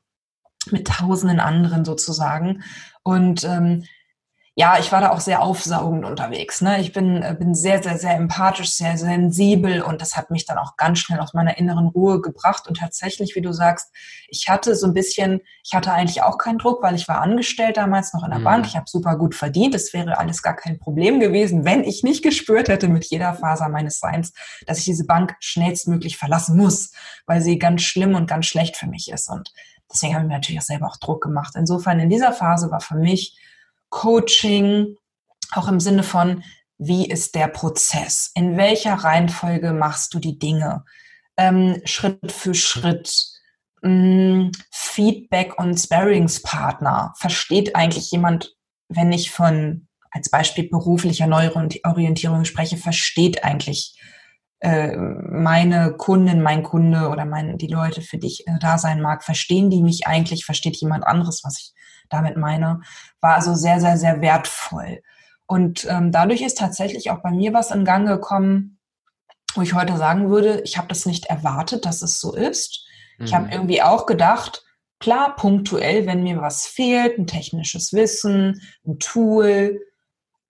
mit 0.72 0.88
tausenden 0.88 1.40
anderen 1.40 1.86
sozusagen. 1.86 2.64
Und 3.04 3.44
ähm, 3.44 3.84
ja, 4.60 4.80
ich 4.80 4.92
war 4.92 5.02
da 5.02 5.12
auch 5.12 5.20
sehr 5.20 5.44
aufsaugend 5.44 6.04
unterwegs. 6.04 6.62
Ne? 6.62 6.82
Ich 6.82 6.92
bin, 6.92 7.22
äh, 7.22 7.36
bin 7.38 7.54
sehr, 7.54 7.84
sehr, 7.84 8.00
sehr 8.00 8.16
empathisch, 8.16 8.72
sehr 8.72 8.98
sensibel 8.98 9.84
und 9.84 10.02
das 10.02 10.18
hat 10.18 10.32
mich 10.32 10.48
dann 10.48 10.58
auch 10.58 10.78
ganz 10.78 10.98
schnell 10.98 11.20
aus 11.20 11.36
meiner 11.36 11.60
inneren 11.60 11.86
Ruhe 11.86 12.22
gebracht. 12.22 12.68
Und 12.68 12.78
tatsächlich, 12.78 13.36
wie 13.36 13.42
du 13.42 13.54
sagst, 13.54 13.94
ich 14.30 14.50
hatte 14.50 14.76
so 14.76 14.88
ein 14.88 14.96
bisschen, 14.96 15.42
ich 15.64 15.76
hatte 15.76 15.94
eigentlich 15.94 16.24
auch 16.24 16.40
keinen 16.40 16.58
Druck, 16.58 16.82
weil 16.82 16.96
ich 16.96 17.08
war 17.08 17.22
angestellt 17.22 17.78
damals 17.78 18.16
noch 18.16 18.24
in 18.24 18.32
der 18.32 18.40
mhm. 18.40 18.46
Bank. 18.46 18.66
Ich 18.66 18.76
habe 18.76 18.90
super 18.90 19.16
gut 19.16 19.36
verdient. 19.36 19.76
Es 19.76 19.94
wäre 19.94 20.18
alles 20.18 20.42
gar 20.42 20.56
kein 20.56 20.80
Problem 20.80 21.20
gewesen, 21.20 21.64
wenn 21.64 21.84
ich 21.84 22.02
nicht 22.02 22.24
gespürt 22.24 22.68
hätte 22.68 22.88
mit 22.88 23.06
jeder 23.06 23.36
Faser 23.36 23.70
meines 23.70 24.00
Seins, 24.00 24.34
dass 24.66 24.80
ich 24.80 24.86
diese 24.86 25.06
Bank 25.06 25.36
schnellstmöglich 25.40 26.18
verlassen 26.18 26.58
muss, 26.58 26.94
weil 27.28 27.42
sie 27.42 27.60
ganz 27.60 27.84
schlimm 27.84 28.16
und 28.16 28.28
ganz 28.28 28.48
schlecht 28.48 28.76
für 28.76 28.88
mich 28.88 29.12
ist. 29.12 29.30
Und 29.30 29.54
Deswegen 29.92 30.14
habe 30.14 30.26
ich 30.26 30.28
mir 30.28 30.36
natürlich 30.36 30.60
auch 30.60 30.66
selber 30.66 30.88
auch 30.88 30.98
Druck 30.98 31.24
gemacht. 31.24 31.54
Insofern 31.56 32.00
in 32.00 32.10
dieser 32.10 32.34
Phase 32.34 32.70
war 32.72 32.82
für 32.82 32.96
mich 32.96 33.38
Coaching 33.90 34.96
auch 35.52 35.68
im 35.68 35.80
Sinne 35.80 36.04
von, 36.04 36.44
wie 36.78 37.08
ist 37.10 37.36
der 37.36 37.48
Prozess? 37.48 38.32
In 38.36 38.58
welcher 38.58 38.94
Reihenfolge 38.94 39.74
machst 39.74 40.14
du 40.14 40.20
die 40.20 40.38
Dinge? 40.38 40.84
Ähm, 41.38 41.82
Schritt 41.86 42.32
für 42.32 42.54
Schritt. 42.54 43.12
Ähm, 43.84 44.52
Feedback 44.72 45.58
und 45.58 45.78
Sparringspartner. 45.78 47.14
Versteht 47.18 47.76
eigentlich 47.76 48.12
jemand, 48.12 48.56
wenn 48.90 49.12
ich 49.12 49.32
von 49.32 49.88
als 50.12 50.30
Beispiel 50.30 50.70
beruflicher 50.70 51.28
Neuorientierung 51.28 52.46
spreche, 52.46 52.78
versteht 52.78 53.44
eigentlich 53.44 53.97
äh, 54.60 54.96
meine 54.98 55.94
Kundin, 55.94 56.42
mein 56.42 56.64
Kunde 56.64 57.10
oder 57.10 57.26
mein, 57.26 57.58
die 57.58 57.68
Leute, 57.68 58.02
für 58.02 58.18
die 58.18 58.28
ich 58.28 58.48
äh, 58.48 58.58
da 58.60 58.78
sein 58.78 59.02
mag, 59.02 59.24
verstehen 59.24 59.70
die 59.70 59.84
mich 59.84 60.08
eigentlich, 60.08 60.46
versteht 60.46 60.78
jemand 60.78 61.06
anderes, 61.06 61.44
was 61.44 61.60
ich 61.60 61.74
damit 62.10 62.38
meine, 62.38 62.82
war 63.22 63.36
also 63.36 63.54
sehr, 63.54 63.80
sehr, 63.80 63.98
sehr 63.98 64.22
wertvoll. 64.22 65.02
Und 65.46 65.86
ähm, 65.90 66.12
dadurch 66.12 66.42
ist 66.42 66.58
tatsächlich 66.58 67.12
auch 67.12 67.22
bei 67.22 67.32
mir 67.32 67.54
was 67.54 67.72
in 67.72 67.86
Gang 67.86 68.08
gekommen, 68.08 68.80
wo 69.54 69.62
ich 69.62 69.74
heute 69.74 69.96
sagen 69.98 70.30
würde, 70.30 70.62
ich 70.62 70.78
habe 70.78 70.88
das 70.88 71.06
nicht 71.06 71.26
erwartet, 71.26 71.86
dass 71.86 72.02
es 72.02 72.20
so 72.20 72.36
ist. 72.36 72.86
Mhm. 73.18 73.26
Ich 73.26 73.34
habe 73.34 73.50
irgendwie 73.52 73.82
auch 73.82 74.06
gedacht, 74.06 74.64
klar, 75.00 75.36
punktuell, 75.36 76.06
wenn 76.06 76.24
mir 76.24 76.42
was 76.42 76.66
fehlt, 76.66 77.18
ein 77.18 77.28
technisches 77.28 77.94
Wissen, 77.94 78.62
ein 78.86 79.00
Tool, 79.00 79.80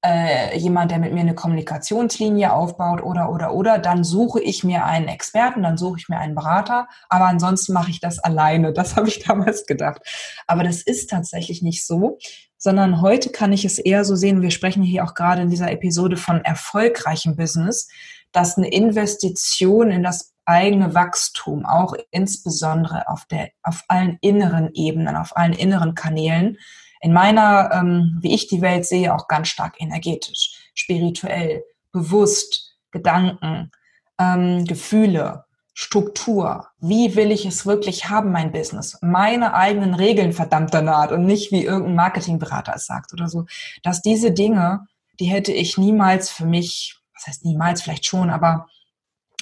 äh, 0.06 0.58
jemand, 0.58 0.92
der 0.92 1.00
mit 1.00 1.14
mir 1.14 1.22
eine 1.22 1.36
Kommunikationslinie 1.36 2.54
aufbaut 2.54 3.02
oder, 3.02 3.32
oder, 3.32 3.54
oder, 3.54 3.80
dann 3.80 4.04
suche 4.04 4.42
ich 4.42 4.64
mir 4.64 4.86
einen 4.86 5.08
Experten, 5.08 5.64
dann 5.64 5.78
suche 5.78 5.98
ich 6.00 6.10
mir 6.10 6.18
einen 6.18 6.36
Berater, 6.36 6.88
aber 7.10 7.26
ansonsten 7.26 7.74
mache 7.74 7.90
ich 7.90 8.00
das 8.00 8.20
alleine. 8.20 8.74
Das 8.74 8.96
habe 8.96 9.08
ich 9.08 9.24
damals 9.24 9.66
gedacht. 9.66 10.02
Aber 10.46 10.64
das 10.64 10.82
ist 10.82 11.10
tatsächlich 11.10 11.62
nicht 11.62 11.86
so, 11.86 12.18
sondern 12.58 13.02
heute 13.02 13.30
kann 13.30 13.54
ich 13.54 13.66
es 13.66 13.80
eher 13.80 14.06
so 14.06 14.16
sehen, 14.16 14.42
wir 14.42 14.52
sprechen 14.52 14.84
hier 14.84 15.04
auch 15.04 15.14
gerade 15.14 15.42
in 15.42 15.50
dieser 15.50 15.72
Episode 15.72 16.18
von 16.18 16.44
erfolgreichem 16.44 17.36
Business, 17.36 17.88
dass 18.32 18.58
eine 18.58 18.70
Investition 18.70 19.92
in 19.92 20.04
das 20.04 20.34
eigene 20.46 20.94
Wachstum, 20.94 21.66
auch 21.66 21.94
insbesondere 22.12 23.08
auf, 23.10 23.26
der, 23.26 23.50
auf 23.64 23.84
allen 23.90 24.18
inneren 24.22 24.70
Ebenen, 24.74 25.18
auf 25.18 25.36
allen 25.36 25.54
inneren 25.54 25.94
Kanälen, 25.94 26.58
in 27.02 27.14
meiner, 27.14 27.72
ähm, 27.74 28.18
wie 28.22 28.34
ich 28.34 28.48
die 28.48 28.62
Welt 28.62 28.86
sehe, 28.86 29.14
auch 29.14 29.28
ganz 29.28 29.50
stark 29.50 29.80
energetisch, 29.80 30.72
spirituell, 30.74 31.64
bewusst, 31.92 32.76
Gedanken, 32.92 33.72
ähm, 34.20 34.66
Gefühle, 34.66 35.46
Struktur. 35.74 36.68
Wie 36.80 37.16
will 37.16 37.32
ich 37.32 37.46
es 37.46 37.68
wirklich 37.68 38.10
haben, 38.10 38.32
mein 38.32 38.52
Business? 38.52 38.98
Meine 39.02 39.54
eigenen 39.54 39.94
Regeln, 39.94 40.34
verdammter 40.34 40.82
Naht 40.82 41.12
und 41.12 41.26
nicht 41.26 41.52
wie 41.52 41.64
irgendein 41.64 41.96
Marketingberater 41.96 42.74
es 42.76 42.88
sagt 42.88 43.14
oder 43.14 43.28
so. 43.28 43.46
Dass 43.84 44.02
diese 44.02 44.32
Dinge, 44.32 44.88
die 45.20 45.26
hätte 45.26 45.52
ich 45.52 45.78
niemals 45.78 46.32
für 46.32 46.46
mich, 46.46 46.98
was 47.14 47.28
heißt 47.28 47.46
niemals, 47.46 47.84
vielleicht 47.84 48.06
schon, 48.06 48.32
aber 48.32 48.68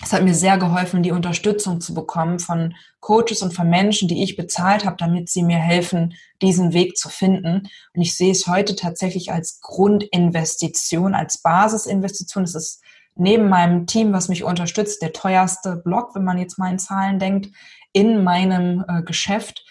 es 0.04 0.12
hat 0.12 0.24
mir 0.24 0.36
sehr 0.36 0.58
geholfen, 0.58 1.04
die 1.04 1.12
Unterstützung 1.12 1.80
zu 1.80 1.94
bekommen 1.94 2.40
von 2.40 2.76
Coaches 3.00 3.42
und 3.42 3.54
von 3.54 3.70
Menschen, 3.70 4.08
die 4.08 4.24
ich 4.24 4.36
bezahlt 4.36 4.86
habe, 4.86 4.98
damit 4.98 5.30
sie 5.30 5.42
mir 5.42 5.58
helfen, 5.58 6.16
diesen 6.42 6.74
Weg 6.74 6.98
zu 6.98 7.08
finden. 7.08 7.70
Und 7.94 8.02
ich 8.02 8.16
sehe 8.16 8.32
es 8.32 8.48
heute 8.48 8.76
tatsächlich 8.76 9.32
als 9.32 9.62
Grundinvestition, 9.62 11.16
als 11.16 11.42
Basisinvestition. 11.42 12.44
Es 12.44 12.56
ist 12.56 12.84
neben 13.16 13.48
meinem 13.48 13.88
Team, 13.88 14.12
was 14.12 14.28
mich 14.28 14.44
unterstützt, 14.44 15.02
der 15.02 15.14
teuerste 15.14 15.78
Block, 15.78 16.14
wenn 16.14 16.26
man 16.26 16.38
jetzt 16.38 16.60
mal 16.60 16.72
in 16.72 16.80
Zahlen 16.80 17.18
denkt, 17.18 17.48
in 17.94 18.24
meinem 18.24 18.84
äh, 18.88 19.02
Geschäft. 19.02 19.64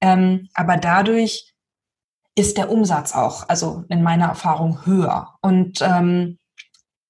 Ähm, 0.00 0.48
aber 0.54 0.76
dadurch 0.76 1.52
ist 2.36 2.58
der 2.58 2.70
Umsatz 2.70 3.14
auch, 3.14 3.48
also 3.48 3.84
in 3.88 4.02
meiner 4.02 4.26
Erfahrung, 4.26 4.86
höher. 4.86 5.34
Und 5.40 5.80
ähm, 5.82 6.38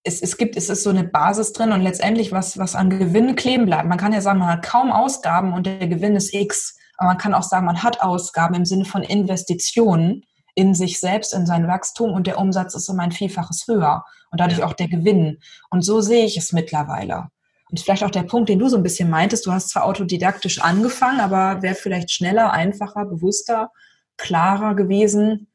es, 0.05 0.21
es 0.21 0.37
gibt, 0.37 0.57
es 0.57 0.69
ist 0.69 0.83
so 0.83 0.91
eine 0.91 1.05
Basis 1.05 1.53
drin 1.53 1.73
und 1.73 1.81
letztendlich 1.81 2.31
was, 2.31 2.59
was 2.59 2.75
an 2.75 2.91
Gewinn 2.91 3.37
kleben 3.37 3.65
bleibt. 3.65 3.89
Man 3.89 3.99
kann 3.99 4.13
ja 4.13 4.21
sagen, 4.21 4.39
man 4.39 4.49
hat 4.49 4.63
kaum 4.63 4.93
Ausgaben 4.93 5.55
und 5.55 5.67
der 5.67 5.89
Gewinn 5.89 6.15
ist 6.15 6.33
X. 6.33 6.79
Aber 6.99 7.09
man 7.09 7.19
kann 7.19 7.35
auch 7.35 7.43
sagen, 7.43 7.67
man 7.67 7.83
hat 7.83 8.03
Ausgaben 8.03 8.55
im 8.55 8.67
Sinne 8.67 8.85
von 8.85 9.03
Investitionen 9.03 10.25
in 10.55 10.75
sich 10.75 11.01
selbst, 11.01 11.35
in 11.35 11.47
sein 11.47 11.67
Wachstum 11.67 12.13
und 12.13 12.27
der 12.27 12.39
Umsatz 12.39 12.75
ist 12.75 12.89
um 12.89 13.01
ein 13.01 13.11
Vielfaches 13.11 13.67
höher 13.67 14.05
und 14.31 14.41
dadurch 14.41 14.61
ja. 14.61 14.67
auch 14.67 14.75
der 14.75 14.89
Gewinn. 14.89 15.39
Und 15.71 15.83
so 15.83 16.01
sehe 16.01 16.25
ich 16.25 16.37
es 16.37 16.53
mittlerweile. 16.53 17.29
Und 17.71 17.81
vielleicht 17.81 18.05
auch 18.05 18.11
der 18.11 18.23
Punkt, 18.23 18.51
den 18.51 18.61
du 18.61 18.69
so 18.69 18.77
ein 18.77 18.83
bisschen 18.85 19.11
meintest, 19.11 19.47
du 19.47 19.53
hast 19.53 19.71
zwar 19.71 19.85
autodidaktisch 19.85 20.61
angefangen, 20.61 21.21
aber 21.21 21.63
wäre 21.63 21.75
vielleicht 21.75 22.13
schneller, 22.13 22.53
einfacher, 22.53 23.07
bewusster, 23.07 23.73
klarer 24.17 24.75
gewesen, 24.77 25.49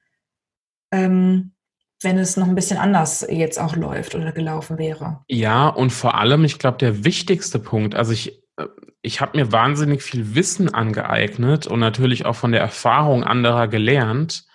ähm, 0.91 1.53
wenn 2.01 2.17
es 2.17 2.37
noch 2.37 2.47
ein 2.47 2.55
bisschen 2.55 2.77
anders 2.77 3.25
jetzt 3.29 3.59
auch 3.59 3.75
läuft 3.75 4.15
oder 4.15 4.31
gelaufen 4.31 4.77
wäre. 4.77 5.21
Ja, 5.27 5.67
und 5.67 5.91
vor 5.91 6.15
allem, 6.15 6.45
ich 6.45 6.59
glaube, 6.59 6.77
der 6.77 7.03
wichtigste 7.03 7.59
Punkt, 7.59 7.95
also 7.95 8.13
ich, 8.13 8.41
äh, 8.57 8.65
ich 9.01 9.21
habe 9.21 9.37
mir 9.37 9.51
wahnsinnig 9.51 10.01
viel 10.01 10.35
Wissen 10.35 10.73
angeeignet 10.73 11.67
und 11.67 11.79
natürlich 11.79 12.25
auch 12.25 12.35
von 12.35 12.51
der 12.51 12.61
Erfahrung 12.61 13.23
anderer 13.23 13.67
gelernt. 13.67 14.45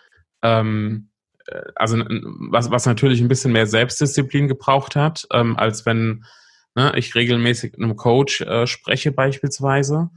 Ähm, 0.42 1.10
äh, 1.46 1.60
also 1.74 1.98
was, 1.98 2.70
was 2.70 2.86
natürlich 2.86 3.20
ein 3.20 3.28
bisschen 3.28 3.52
mehr 3.52 3.66
Selbstdisziplin 3.66 4.48
gebraucht 4.48 4.96
hat, 4.96 5.26
ähm, 5.32 5.56
als 5.58 5.84
wenn 5.84 6.24
ne, 6.74 6.92
ich 6.96 7.14
regelmäßig 7.14 7.72
mit 7.72 7.82
einem 7.82 7.96
Coach 7.96 8.40
äh, 8.40 8.66
spreche 8.66 9.12
beispielsweise. 9.12 10.10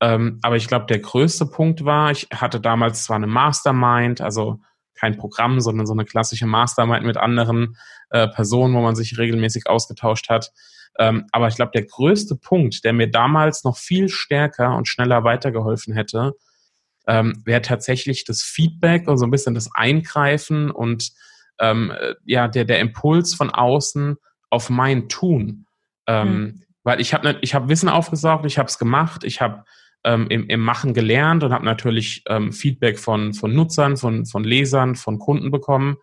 Ähm, 0.00 0.40
aber 0.42 0.56
ich 0.56 0.66
glaube, 0.66 0.86
der 0.86 0.98
größte 0.98 1.46
Punkt 1.46 1.84
war, 1.84 2.10
ich 2.10 2.26
hatte 2.34 2.60
damals 2.60 3.04
zwar 3.04 3.16
eine 3.16 3.28
Mastermind, 3.28 4.20
also 4.20 4.60
kein 5.02 5.16
Programm, 5.16 5.60
sondern 5.60 5.86
so 5.86 5.92
eine 5.92 6.04
klassische 6.04 6.46
Mastermind 6.46 7.04
mit 7.04 7.16
anderen 7.16 7.76
äh, 8.10 8.28
Personen, 8.28 8.74
wo 8.74 8.80
man 8.80 8.94
sich 8.94 9.18
regelmäßig 9.18 9.66
ausgetauscht 9.66 10.30
hat. 10.30 10.52
Ähm, 10.98 11.26
aber 11.32 11.48
ich 11.48 11.56
glaube, 11.56 11.72
der 11.74 11.84
größte 11.84 12.36
Punkt, 12.36 12.84
der 12.84 12.92
mir 12.92 13.10
damals 13.10 13.64
noch 13.64 13.76
viel 13.76 14.08
stärker 14.08 14.76
und 14.76 14.86
schneller 14.86 15.24
weitergeholfen 15.24 15.92
hätte, 15.92 16.34
ähm, 17.08 17.42
wäre 17.44 17.62
tatsächlich 17.62 18.24
das 18.24 18.42
Feedback 18.42 19.08
und 19.08 19.18
so 19.18 19.26
ein 19.26 19.32
bisschen 19.32 19.54
das 19.54 19.74
Eingreifen 19.74 20.70
und 20.70 21.10
ähm, 21.58 21.90
äh, 21.90 22.14
ja, 22.24 22.46
der, 22.46 22.64
der 22.64 22.78
Impuls 22.78 23.34
von 23.34 23.50
außen 23.50 24.16
auf 24.50 24.70
mein 24.70 25.08
Tun. 25.08 25.66
Mhm. 26.08 26.62
Weil 26.82 27.00
ich 27.00 27.14
habe 27.14 27.38
ich 27.42 27.54
hab 27.54 27.68
Wissen 27.68 27.88
aufgesaugt, 27.88 28.44
ich 28.44 28.58
habe 28.58 28.68
es 28.68 28.76
gemacht, 28.76 29.22
ich 29.22 29.40
habe 29.40 29.64
ähm, 30.04 30.26
im, 30.28 30.48
im 30.48 30.60
Machen 30.60 30.94
gelernt 30.94 31.44
und 31.44 31.52
habe 31.52 31.64
natürlich 31.64 32.22
ähm, 32.28 32.52
Feedback 32.52 32.98
von, 32.98 33.34
von 33.34 33.54
Nutzern, 33.54 33.96
von, 33.96 34.26
von 34.26 34.44
Lesern, 34.44 34.96
von 34.96 35.18
Kunden 35.18 35.50
bekommen. 35.50 35.96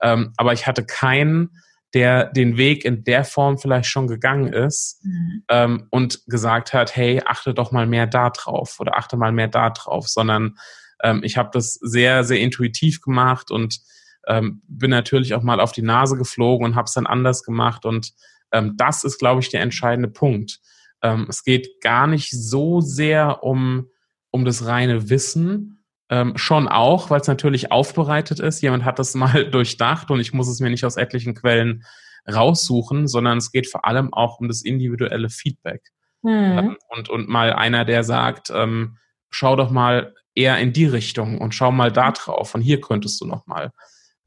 Ähm, 0.00 0.32
aber 0.36 0.52
ich 0.52 0.66
hatte 0.66 0.84
keinen, 0.84 1.50
der 1.94 2.26
den 2.32 2.56
Weg 2.56 2.84
in 2.84 3.04
der 3.04 3.24
Form 3.24 3.58
vielleicht 3.58 3.88
schon 3.88 4.08
gegangen 4.08 4.52
ist 4.52 5.04
mhm. 5.04 5.44
ähm, 5.48 5.86
und 5.90 6.24
gesagt 6.26 6.72
hat, 6.72 6.96
hey, 6.96 7.22
achte 7.24 7.54
doch 7.54 7.70
mal 7.70 7.86
mehr 7.86 8.06
da 8.06 8.30
drauf 8.30 8.80
oder 8.80 8.96
achte 8.96 9.16
mal 9.16 9.32
mehr 9.32 9.48
da 9.48 9.70
drauf, 9.70 10.08
sondern 10.08 10.56
ähm, 11.02 11.20
ich 11.22 11.36
habe 11.36 11.50
das 11.52 11.74
sehr, 11.74 12.24
sehr 12.24 12.40
intuitiv 12.40 13.00
gemacht 13.00 13.50
und 13.50 13.78
ähm, 14.26 14.62
bin 14.66 14.90
natürlich 14.90 15.34
auch 15.34 15.42
mal 15.42 15.60
auf 15.60 15.72
die 15.72 15.82
Nase 15.82 16.16
geflogen 16.16 16.64
und 16.66 16.74
habe 16.74 16.86
es 16.86 16.94
dann 16.94 17.06
anders 17.06 17.42
gemacht 17.44 17.84
und 17.84 18.12
ähm, 18.52 18.74
das 18.76 19.04
ist, 19.04 19.18
glaube 19.18 19.40
ich, 19.40 19.50
der 19.50 19.60
entscheidende 19.60 20.08
Punkt. 20.08 20.60
Ähm, 21.04 21.26
es 21.28 21.44
geht 21.44 21.80
gar 21.82 22.06
nicht 22.06 22.30
so 22.30 22.80
sehr 22.80 23.44
um, 23.44 23.90
um 24.30 24.44
das 24.44 24.66
reine 24.66 25.10
Wissen, 25.10 25.84
ähm, 26.10 26.36
schon 26.36 26.66
auch, 26.66 27.10
weil 27.10 27.20
es 27.20 27.28
natürlich 27.28 27.70
aufbereitet 27.70 28.40
ist. 28.40 28.62
Jemand 28.62 28.84
hat 28.84 28.98
das 28.98 29.14
mal 29.14 29.48
durchdacht 29.48 30.10
und 30.10 30.18
ich 30.18 30.32
muss 30.32 30.48
es 30.48 30.58
mir 30.58 30.70
nicht 30.70 30.84
aus 30.84 30.96
etlichen 30.96 31.34
Quellen 31.34 31.84
raussuchen, 32.26 33.06
sondern 33.06 33.38
es 33.38 33.52
geht 33.52 33.68
vor 33.68 33.84
allem 33.84 34.12
auch 34.14 34.40
um 34.40 34.48
das 34.48 34.62
individuelle 34.62 35.28
Feedback. 35.28 35.82
Mhm. 36.22 36.78
Und, 36.88 37.10
und 37.10 37.28
mal 37.28 37.52
einer, 37.52 37.84
der 37.84 38.02
sagt, 38.02 38.50
ähm, 38.50 38.96
schau 39.28 39.56
doch 39.56 39.70
mal 39.70 40.14
eher 40.34 40.58
in 40.58 40.72
die 40.72 40.86
Richtung 40.86 41.38
und 41.38 41.54
schau 41.54 41.70
mal 41.70 41.92
da 41.92 42.12
drauf 42.12 42.54
und 42.54 42.62
hier 42.62 42.80
könntest 42.80 43.20
du 43.20 43.26
noch 43.26 43.46
mal. 43.46 43.72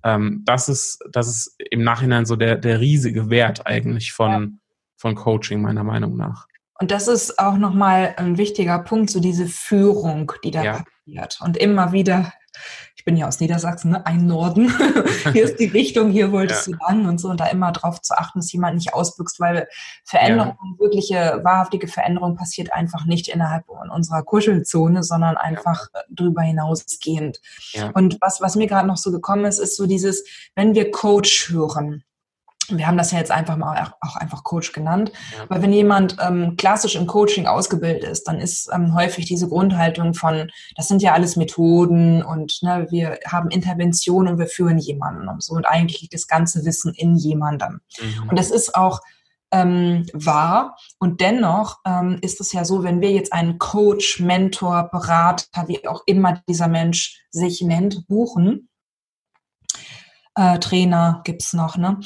Ähm, 0.03 0.43
das 0.46 0.69
ist, 0.69 1.03
das 1.12 1.27
ist 1.27 1.55
im 1.72 1.84
Nachhinein 1.84 2.27
so 2.27 2.36
der, 2.36 2.55
der 2.55 2.79
riesige 2.79 3.31
Wert 3.31 3.65
eigentlich 3.65 4.13
von, 4.13 4.31
ja. 4.31 4.48
von 4.96 5.15
Coaching, 5.15 5.62
meiner 5.62 5.84
Meinung 5.84 6.15
nach. 6.15 6.46
Und 6.79 6.91
das 6.91 7.07
ist 7.07 7.39
auch 7.39 7.57
nochmal 7.57 8.13
ein 8.17 8.38
wichtiger 8.38 8.79
Punkt, 8.79 9.10
so 9.10 9.19
diese 9.19 9.48
Führung, 9.48 10.31
die 10.43 10.51
da 10.51 10.63
ja. 10.63 10.84
passiert. 10.84 11.39
Und 11.41 11.57
immer 11.57 11.91
wieder, 11.91 12.31
ich 12.96 13.03
bin 13.03 13.17
ja 13.17 13.27
aus 13.27 13.39
Niedersachsen, 13.39 13.91
ne? 13.91 14.05
ein 14.05 14.27
Norden, 14.27 14.72
hier 15.34 15.43
ist 15.43 15.60
die 15.60 15.65
Richtung, 15.65 16.12
hier 16.12 16.31
wolltest 16.31 16.67
ja. 16.67 16.74
du 16.74 16.79
lang 16.86 17.07
und 17.07 17.19
so. 17.19 17.29
Und 17.29 17.39
da 17.39 17.48
immer 17.48 17.72
drauf 17.72 18.01
zu 18.01 18.15
achten, 18.15 18.39
dass 18.39 18.51
jemand 18.51 18.75
nicht 18.75 18.93
ausbüchst, 18.93 19.39
weil 19.39 19.67
Veränderung, 20.03 20.57
ja. 20.62 20.79
wirkliche, 20.79 21.39
wahrhaftige 21.43 21.88
Veränderung 21.88 22.36
passiert 22.36 22.72
einfach 22.72 23.05
nicht 23.05 23.27
innerhalb 23.27 23.67
unserer 23.69 24.22
Kuschelzone, 24.22 25.01
sondern 25.03 25.36
einfach 25.36 25.88
ja. 25.93 26.01
drüber 26.12 26.43
hinausgehend. 26.43 27.39
Und 27.93 28.17
was, 28.22 28.39
was 28.39 28.55
mir 28.55 28.67
gerade 28.67 28.88
noch 28.88 28.98
so 28.98 29.12
gekommen 29.12 29.46
ist, 29.46 29.57
ist 29.57 29.77
so 29.77 29.88
dieses, 29.88 30.24
wenn 30.53 30.75
wir 30.75 30.91
Coach 30.91 31.50
hören, 31.50 32.03
wir 32.69 32.88
haben 32.88 32.97
das 32.97 33.12
ja 33.12 33.19
jetzt 33.19 33.31
einfach 33.31 33.57
mal 33.57 33.93
auch 34.01 34.15
einfach 34.15 34.43
Coach 34.43 34.71
genannt, 34.74 35.12
ja. 35.38 35.45
weil 35.50 35.62
wenn 35.62 35.74
jemand 35.74 36.17
ähm, 36.19 36.55
klassisch 36.57 36.95
im 36.95 37.07
Coaching 37.07 37.47
ausgebildet 37.47 38.03
ist, 38.03 38.27
dann 38.27 38.39
ist 38.39 38.69
ähm, 38.74 38.93
häufig 38.93 39.25
diese 39.25 39.47
Grundhaltung 39.47 40.13
von, 40.13 40.51
das 40.75 40.88
sind 40.88 41.01
ja 41.01 41.13
alles 41.13 41.36
Methoden 41.36 42.24
und 42.24 42.59
ne, 42.62 42.88
wir 42.89 43.19
haben 43.25 43.50
Intervention 43.50 44.27
und 44.27 44.38
wir 44.38 44.47
führen 44.47 44.77
jemanden 44.77 45.27
und 45.27 45.43
so 45.43 45.53
und 45.53 45.65
eigentlich 45.65 46.01
liegt 46.01 46.13
das 46.13 46.27
ganze 46.27 46.65
Wissen 46.65 46.93
in 46.93 47.15
jemandem. 47.15 47.81
Mhm. 48.00 48.29
Und 48.29 48.39
das 48.39 48.51
ist 48.51 48.75
auch 48.75 49.01
ähm, 49.51 50.05
wahr 50.13 50.77
und 51.00 51.21
dennoch 51.21 51.79
ähm, 51.86 52.19
ist 52.21 52.41
es 52.41 52.51
ja 52.51 52.65
so, 52.65 52.83
wenn 52.83 53.00
wir 53.00 53.12
jetzt 53.12 53.31
einen 53.31 53.59
Coach, 53.59 54.19
Mentor, 54.19 54.89
Berater, 54.91 55.67
wie 55.67 55.88
auch 55.88 56.03
immer 56.05 56.41
dieser 56.50 56.67
Mensch 56.67 57.21
sich 57.31 57.62
nennt, 57.62 58.07
buchen, 58.07 58.69
äh, 60.36 60.59
Trainer 60.59 61.21
gibt's 61.24 61.53
noch, 61.53 61.77
ne? 61.77 62.00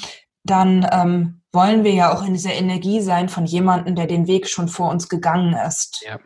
Dann 0.44 0.88
ähm, 0.92 1.42
wollen 1.52 1.84
wir 1.84 1.94
ja 1.94 2.14
auch 2.14 2.24
in 2.24 2.34
dieser 2.34 2.54
Energie 2.54 3.02
sein 3.02 3.30
von 3.30 3.46
jemandem, 3.46 3.96
der 3.96 4.08
den 4.08 4.28
Weg 4.28 4.48
schon 4.48 4.68
vor 4.68 4.90
uns 4.90 5.10
gegangen 5.10 5.54
ist. 5.54 6.04
Ja. 6.06 6.20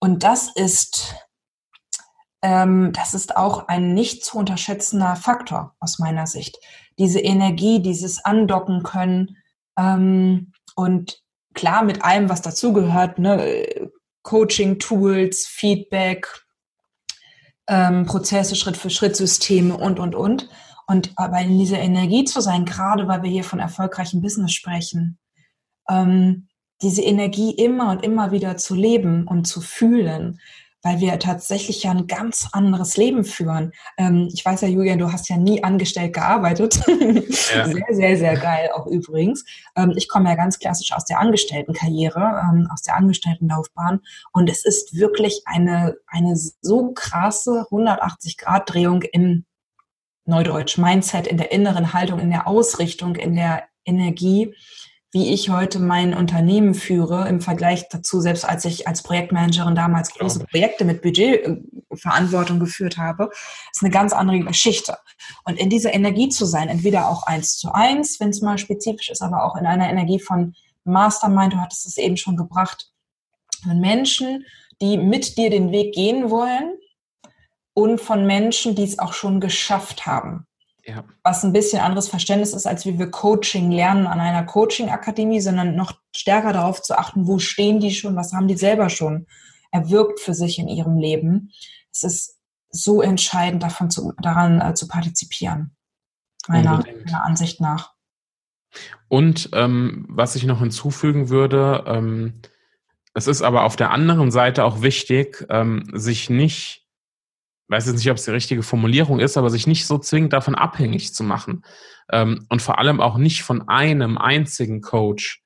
Und 0.00 0.22
das 0.22 0.50
ist, 0.54 1.14
ähm, 2.42 2.92
das 2.92 3.14
ist 3.14 3.36
auch 3.36 3.68
ein 3.68 3.94
nicht 3.94 4.24
zu 4.24 4.38
unterschätzender 4.38 5.16
Faktor 5.16 5.74
aus 5.80 5.98
meiner 5.98 6.26
Sicht. 6.26 6.58
Diese 6.98 7.20
Energie, 7.20 7.80
dieses 7.80 8.24
Andocken 8.24 8.82
können 8.82 9.36
ähm, 9.78 10.52
und 10.74 11.22
klar 11.54 11.84
mit 11.84 12.04
allem, 12.04 12.28
was 12.28 12.42
dazugehört, 12.42 13.18
ne, 13.18 13.90
Coaching-Tools, 14.22 15.46
Feedback, 15.46 16.44
ähm, 17.66 18.06
Prozesse, 18.06 18.56
Schritt 18.56 18.76
für 18.76 18.90
Schritt, 18.90 19.16
Systeme 19.16 19.76
und, 19.76 19.98
und, 19.98 20.14
und. 20.14 20.48
Und 20.86 21.12
aber 21.16 21.40
in 21.40 21.58
dieser 21.58 21.78
Energie 21.78 22.24
zu 22.24 22.40
sein, 22.40 22.64
gerade 22.64 23.08
weil 23.08 23.22
wir 23.22 23.30
hier 23.30 23.44
von 23.44 23.58
erfolgreichem 23.58 24.20
Business 24.20 24.52
sprechen, 24.52 25.18
ähm, 25.88 26.48
diese 26.82 27.02
Energie 27.02 27.52
immer 27.52 27.90
und 27.90 28.04
immer 28.04 28.32
wieder 28.32 28.56
zu 28.56 28.74
leben 28.74 29.26
und 29.26 29.46
zu 29.46 29.60
fühlen, 29.60 30.40
weil 30.84 31.00
wir 31.00 31.18
tatsächlich 31.18 31.82
ja 31.82 31.92
ein 31.92 32.06
ganz 32.06 32.48
anderes 32.52 32.98
Leben 32.98 33.24
führen. 33.24 33.72
Ähm, 33.96 34.28
ich 34.32 34.44
weiß 34.44 34.60
ja, 34.60 34.68
Julian, 34.68 34.98
du 34.98 35.10
hast 35.10 35.30
ja 35.30 35.38
nie 35.38 35.64
angestellt 35.64 36.12
gearbeitet. 36.12 36.80
Ja. 37.54 37.66
Sehr, 37.66 37.84
sehr, 37.90 38.16
sehr 38.16 38.36
geil 38.36 38.70
auch 38.74 38.86
übrigens. 38.86 39.44
Ähm, 39.76 39.92
ich 39.96 40.08
komme 40.08 40.28
ja 40.28 40.34
ganz 40.34 40.58
klassisch 40.58 40.92
aus 40.92 41.04
der 41.04 41.20
Angestelltenkarriere, 41.20 42.42
ähm, 42.42 42.68
aus 42.72 42.82
der 42.82 42.96
Angestelltenlaufbahn. 42.96 44.00
Und 44.32 44.50
es 44.50 44.64
ist 44.64 44.96
wirklich 44.96 45.42
eine, 45.44 45.94
eine 46.06 46.36
so 46.36 46.92
krasse 46.94 47.66
180-Grad-Drehung 47.70 49.02
im 49.12 49.44
Neudeutsch 50.26 50.78
Mindset, 50.78 51.26
in 51.26 51.36
der 51.36 51.52
inneren 51.52 51.92
Haltung, 51.92 52.18
in 52.18 52.30
der 52.30 52.46
Ausrichtung, 52.46 53.16
in 53.16 53.34
der 53.36 53.64
Energie, 53.84 54.54
wie 55.12 55.32
ich 55.32 55.48
heute 55.48 55.78
mein 55.78 56.12
Unternehmen 56.12 56.74
führe 56.74 57.28
im 57.28 57.40
Vergleich 57.40 57.88
dazu, 57.88 58.20
selbst 58.20 58.44
als 58.44 58.64
ich 58.64 58.88
als 58.88 59.02
Projektmanagerin 59.04 59.76
damals 59.76 60.12
große 60.12 60.40
Projekte 60.40 60.84
mit 60.84 61.02
Budgetverantwortung 61.02 62.58
geführt 62.58 62.98
habe, 62.98 63.30
ist 63.72 63.82
eine 63.82 63.92
ganz 63.92 64.12
andere 64.12 64.40
Geschichte. 64.40 64.96
Und 65.44 65.56
in 65.56 65.70
dieser 65.70 65.94
Energie 65.94 66.30
zu 66.30 66.46
sein, 66.46 66.68
entweder 66.68 67.08
auch 67.08 67.22
eins 67.22 67.56
zu 67.58 67.72
eins, 67.72 68.18
wenn 68.18 68.30
es 68.30 68.40
mal 68.40 68.58
spezifisch 68.58 69.08
ist, 69.08 69.22
aber 69.22 69.44
auch 69.44 69.54
in 69.54 69.66
einer 69.66 69.88
Energie 69.88 70.18
von 70.18 70.54
Mastermind, 70.82 71.52
du 71.52 71.58
hattest 71.58 71.86
es 71.86 71.96
eben 71.96 72.16
schon 72.16 72.36
gebracht, 72.36 72.90
von 73.62 73.80
Menschen, 73.80 74.44
die 74.80 74.98
mit 74.98 75.38
dir 75.38 75.48
den 75.48 75.70
Weg 75.70 75.94
gehen 75.94 76.28
wollen 76.28 76.74
und 77.74 78.00
von 78.00 78.26
Menschen, 78.26 78.74
die 78.74 78.84
es 78.84 78.98
auch 78.98 79.12
schon 79.12 79.40
geschafft 79.40 80.06
haben. 80.06 80.46
Ja. 80.86 81.04
Was 81.22 81.44
ein 81.44 81.52
bisschen 81.52 81.80
anderes 81.80 82.08
Verständnis 82.08 82.52
ist, 82.52 82.66
als 82.66 82.84
wie 82.84 82.98
wir 82.98 83.10
Coaching 83.10 83.70
lernen 83.70 84.06
an 84.06 84.20
einer 84.20 84.44
Coaching-Akademie, 84.44 85.40
sondern 85.40 85.76
noch 85.76 85.98
stärker 86.14 86.52
darauf 86.52 86.82
zu 86.82 86.96
achten, 86.96 87.26
wo 87.26 87.38
stehen 87.38 87.80
die 87.80 87.90
schon, 87.90 88.16
was 88.16 88.32
haben 88.32 88.48
die 88.48 88.56
selber 88.56 88.90
schon 88.90 89.26
erwirkt 89.70 90.20
für 90.20 90.34
sich 90.34 90.58
in 90.58 90.68
ihrem 90.68 90.98
Leben. 90.98 91.50
Es 91.90 92.04
ist 92.04 92.38
so 92.70 93.02
entscheidend, 93.02 93.62
davon 93.62 93.90
zu, 93.90 94.12
daran 94.20 94.60
äh, 94.60 94.74
zu 94.74 94.86
partizipieren, 94.86 95.74
meiner, 96.48 96.84
meiner, 97.04 97.24
Ansicht 97.24 97.60
nach. 97.60 97.92
Und 99.08 99.50
ähm, 99.52 100.06
was 100.08 100.36
ich 100.36 100.44
noch 100.44 100.60
hinzufügen 100.60 101.28
würde, 101.28 101.84
ähm, 101.86 102.40
es 103.14 103.26
ist 103.26 103.42
aber 103.42 103.64
auf 103.64 103.76
der 103.76 103.92
anderen 103.92 104.30
Seite 104.30 104.64
auch 104.64 104.82
wichtig, 104.82 105.46
ähm, 105.48 105.84
sich 105.92 106.30
nicht 106.30 106.83
weiß 107.68 107.86
jetzt 107.86 107.96
nicht, 107.96 108.10
ob 108.10 108.16
es 108.16 108.24
die 108.24 108.30
richtige 108.30 108.62
Formulierung 108.62 109.20
ist, 109.20 109.36
aber 109.36 109.50
sich 109.50 109.66
nicht 109.66 109.86
so 109.86 109.98
zwingend 109.98 110.32
davon 110.32 110.54
abhängig 110.54 111.14
zu 111.14 111.24
machen. 111.24 111.62
Ähm, 112.10 112.46
und 112.48 112.62
vor 112.62 112.78
allem 112.78 113.00
auch 113.00 113.16
nicht 113.16 113.42
von 113.42 113.68
einem 113.68 114.18
einzigen 114.18 114.80
Coach 114.80 115.42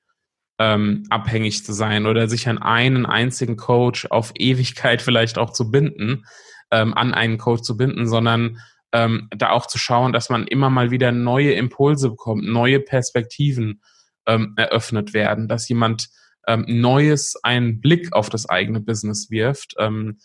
ähm, 0.59 1.05
abhängig 1.09 1.63
zu 1.63 1.71
sein 1.71 2.05
oder 2.05 2.27
sich 2.27 2.47
an 2.49 2.57
einen 2.57 3.05
einzigen 3.05 3.55
Coach 3.55 4.07
auf 4.07 4.33
Ewigkeit 4.35 5.01
vielleicht 5.01 5.37
auch 5.37 5.51
zu 5.51 5.71
binden, 5.71 6.25
ähm, 6.71 6.93
an 6.93 7.13
einen 7.13 7.37
Coach 7.37 7.61
zu 7.61 7.77
binden, 7.77 8.07
sondern 8.07 8.59
ähm, 8.91 9.29
da 9.31 9.51
auch 9.51 9.67
zu 9.67 9.77
schauen, 9.77 10.13
dass 10.13 10.29
man 10.29 10.47
immer 10.47 10.69
mal 10.69 10.91
wieder 10.91 11.11
neue 11.11 11.53
Impulse 11.53 12.09
bekommt, 12.09 12.45
neue 12.45 12.79
Perspektiven 12.79 13.81
ähm, 14.25 14.53
eröffnet 14.57 15.13
werden, 15.13 15.47
dass 15.47 15.69
jemand 15.69 16.09
ähm, 16.47 16.65
Neues 16.67 17.35
einen 17.43 17.79
Blick 17.79 18.11
auf 18.13 18.29
das 18.29 18.49
eigene 18.49 18.81
Business 18.81 19.29
wirft. 19.29 19.75
Ähm, 19.77 20.17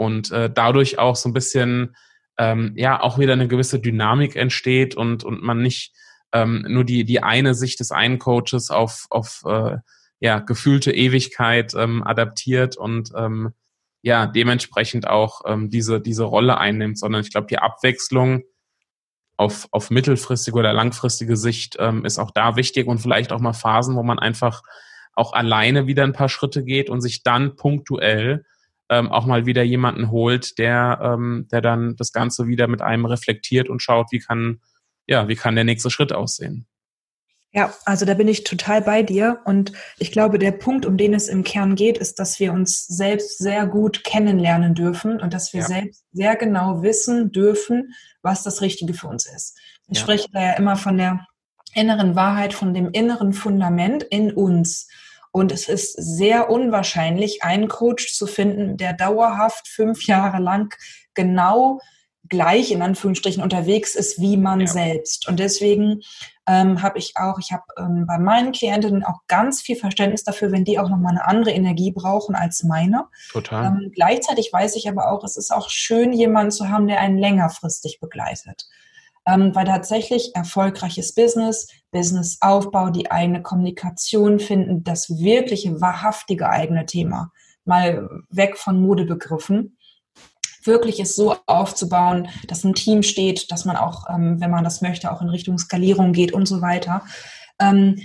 und 0.00 0.30
äh, 0.30 0.48
dadurch 0.50 0.98
auch 0.98 1.14
so 1.14 1.28
ein 1.28 1.34
bisschen 1.34 1.94
ähm, 2.38 2.72
ja 2.74 3.02
auch 3.02 3.18
wieder 3.18 3.34
eine 3.34 3.48
gewisse 3.48 3.80
Dynamik 3.80 4.34
entsteht 4.34 4.94
und 4.94 5.24
und 5.24 5.42
man 5.42 5.60
nicht 5.60 5.92
ähm, 6.32 6.64
nur 6.66 6.84
die 6.84 7.04
die 7.04 7.22
eine 7.22 7.52
Sicht 7.52 7.80
des 7.80 7.92
einen 7.92 8.18
Coaches 8.18 8.70
auf 8.70 9.06
auf 9.10 9.42
äh, 9.44 9.76
ja 10.18 10.38
gefühlte 10.38 10.90
Ewigkeit 10.90 11.74
ähm, 11.74 12.02
adaptiert 12.02 12.78
und 12.78 13.10
ähm, 13.14 13.52
ja 14.00 14.26
dementsprechend 14.26 15.06
auch 15.06 15.42
ähm, 15.44 15.68
diese 15.68 16.00
diese 16.00 16.24
Rolle 16.24 16.56
einnimmt, 16.56 16.98
sondern 16.98 17.20
ich 17.20 17.30
glaube 17.30 17.48
die 17.48 17.58
Abwechslung 17.58 18.44
auf, 19.36 19.68
auf 19.70 19.90
mittelfristige 19.90 20.56
oder 20.56 20.72
langfristige 20.72 21.36
Sicht 21.36 21.76
ähm, 21.78 22.06
ist 22.06 22.18
auch 22.18 22.30
da 22.30 22.56
wichtig 22.56 22.86
und 22.86 23.00
vielleicht 23.00 23.32
auch 23.32 23.40
mal 23.40 23.52
Phasen, 23.52 23.96
wo 23.96 24.02
man 24.02 24.18
einfach 24.18 24.62
auch 25.12 25.34
alleine 25.34 25.86
wieder 25.86 26.04
ein 26.04 26.14
paar 26.14 26.30
Schritte 26.30 26.64
geht 26.64 26.88
und 26.88 27.02
sich 27.02 27.22
dann 27.22 27.56
punktuell 27.56 28.46
ähm, 28.90 29.10
auch 29.10 29.24
mal 29.24 29.46
wieder 29.46 29.62
jemanden 29.62 30.10
holt, 30.10 30.58
der, 30.58 30.98
ähm, 31.02 31.46
der 31.50 31.62
dann 31.62 31.96
das 31.96 32.12
Ganze 32.12 32.48
wieder 32.48 32.66
mit 32.66 32.82
einem 32.82 33.06
reflektiert 33.06 33.70
und 33.70 33.80
schaut, 33.80 34.08
wie 34.10 34.18
kann, 34.18 34.60
ja, 35.06 35.28
wie 35.28 35.36
kann 35.36 35.54
der 35.54 35.64
nächste 35.64 35.90
Schritt 35.90 36.12
aussehen. 36.12 36.66
Ja, 37.52 37.74
also 37.84 38.04
da 38.04 38.14
bin 38.14 38.28
ich 38.28 38.44
total 38.44 38.82
bei 38.82 39.02
dir. 39.02 39.40
Und 39.44 39.72
ich 39.98 40.12
glaube, 40.12 40.38
der 40.38 40.52
Punkt, 40.52 40.86
um 40.86 40.96
den 40.96 41.14
es 41.14 41.28
im 41.28 41.42
Kern 41.42 41.74
geht, 41.74 41.98
ist, 41.98 42.18
dass 42.18 42.38
wir 42.38 42.52
uns 42.52 42.86
selbst 42.86 43.38
sehr 43.38 43.66
gut 43.66 44.04
kennenlernen 44.04 44.74
dürfen 44.74 45.20
und 45.20 45.34
dass 45.34 45.52
wir 45.52 45.62
ja. 45.62 45.66
selbst 45.66 46.04
sehr 46.12 46.36
genau 46.36 46.82
wissen 46.82 47.32
dürfen, 47.32 47.92
was 48.22 48.42
das 48.42 48.60
Richtige 48.60 48.94
für 48.94 49.08
uns 49.08 49.26
ist. 49.26 49.58
Ich 49.88 49.98
ja. 49.98 50.02
spreche 50.02 50.28
da 50.32 50.40
ja 50.40 50.52
immer 50.52 50.76
von 50.76 50.96
der 50.96 51.26
inneren 51.74 52.14
Wahrheit, 52.14 52.54
von 52.54 52.74
dem 52.74 52.90
inneren 52.90 53.32
Fundament 53.32 54.02
in 54.04 54.32
uns. 54.32 54.88
Und 55.32 55.52
es 55.52 55.68
ist 55.68 55.92
sehr 55.92 56.50
unwahrscheinlich, 56.50 57.42
einen 57.42 57.68
Coach 57.68 58.14
zu 58.14 58.26
finden, 58.26 58.76
der 58.76 58.92
dauerhaft 58.92 59.68
fünf 59.68 60.06
Jahre 60.06 60.42
lang 60.42 60.74
genau 61.14 61.80
gleich 62.28 62.70
in 62.70 62.82
Anführungsstrichen 62.82 63.42
unterwegs 63.42 63.94
ist 63.94 64.20
wie 64.20 64.36
man 64.36 64.60
ja. 64.60 64.66
selbst. 64.66 65.28
Und 65.28 65.40
deswegen 65.40 66.00
ähm, 66.46 66.82
habe 66.82 66.98
ich 66.98 67.14
auch, 67.16 67.38
ich 67.38 67.52
habe 67.52 67.64
ähm, 67.78 68.06
bei 68.06 68.18
meinen 68.18 68.52
Klientinnen 68.52 69.04
auch 69.04 69.20
ganz 69.26 69.60
viel 69.60 69.76
Verständnis 69.76 70.24
dafür, 70.24 70.52
wenn 70.52 70.64
die 70.64 70.78
auch 70.78 70.88
nochmal 70.88 71.12
eine 71.12 71.26
andere 71.26 71.50
Energie 71.50 71.92
brauchen 71.92 72.34
als 72.34 72.62
meine. 72.62 73.06
Total. 73.30 73.66
Ähm, 73.66 73.92
gleichzeitig 73.94 74.52
weiß 74.52 74.76
ich 74.76 74.88
aber 74.88 75.10
auch, 75.10 75.24
es 75.24 75.36
ist 75.36 75.52
auch 75.52 75.70
schön, 75.70 76.12
jemanden 76.12 76.52
zu 76.52 76.68
haben, 76.68 76.86
der 76.86 77.00
einen 77.00 77.18
längerfristig 77.18 78.00
begleitet 78.00 78.68
ähm, 79.30 79.54
weil 79.54 79.66
tatsächlich 79.66 80.34
erfolgreiches 80.34 81.14
Business, 81.14 81.68
Businessaufbau, 81.92 82.90
die 82.90 83.10
eigene 83.10 83.42
Kommunikation 83.42 84.40
finden, 84.40 84.82
das 84.82 85.08
wirkliche, 85.10 85.80
wahrhaftige 85.80 86.48
eigene 86.48 86.86
Thema, 86.86 87.30
mal 87.64 88.08
weg 88.30 88.56
von 88.56 88.80
Modebegriffen, 88.80 89.76
wirklich 90.64 91.00
es 91.00 91.14
so 91.14 91.36
aufzubauen, 91.46 92.28
dass 92.48 92.64
ein 92.64 92.74
Team 92.74 93.02
steht, 93.02 93.50
dass 93.50 93.64
man 93.64 93.76
auch, 93.76 94.08
ähm, 94.10 94.40
wenn 94.40 94.50
man 94.50 94.64
das 94.64 94.82
möchte, 94.82 95.12
auch 95.12 95.22
in 95.22 95.28
Richtung 95.28 95.58
Skalierung 95.58 96.12
geht 96.12 96.32
und 96.32 96.46
so 96.46 96.60
weiter. 96.60 97.04
Ähm, 97.58 98.00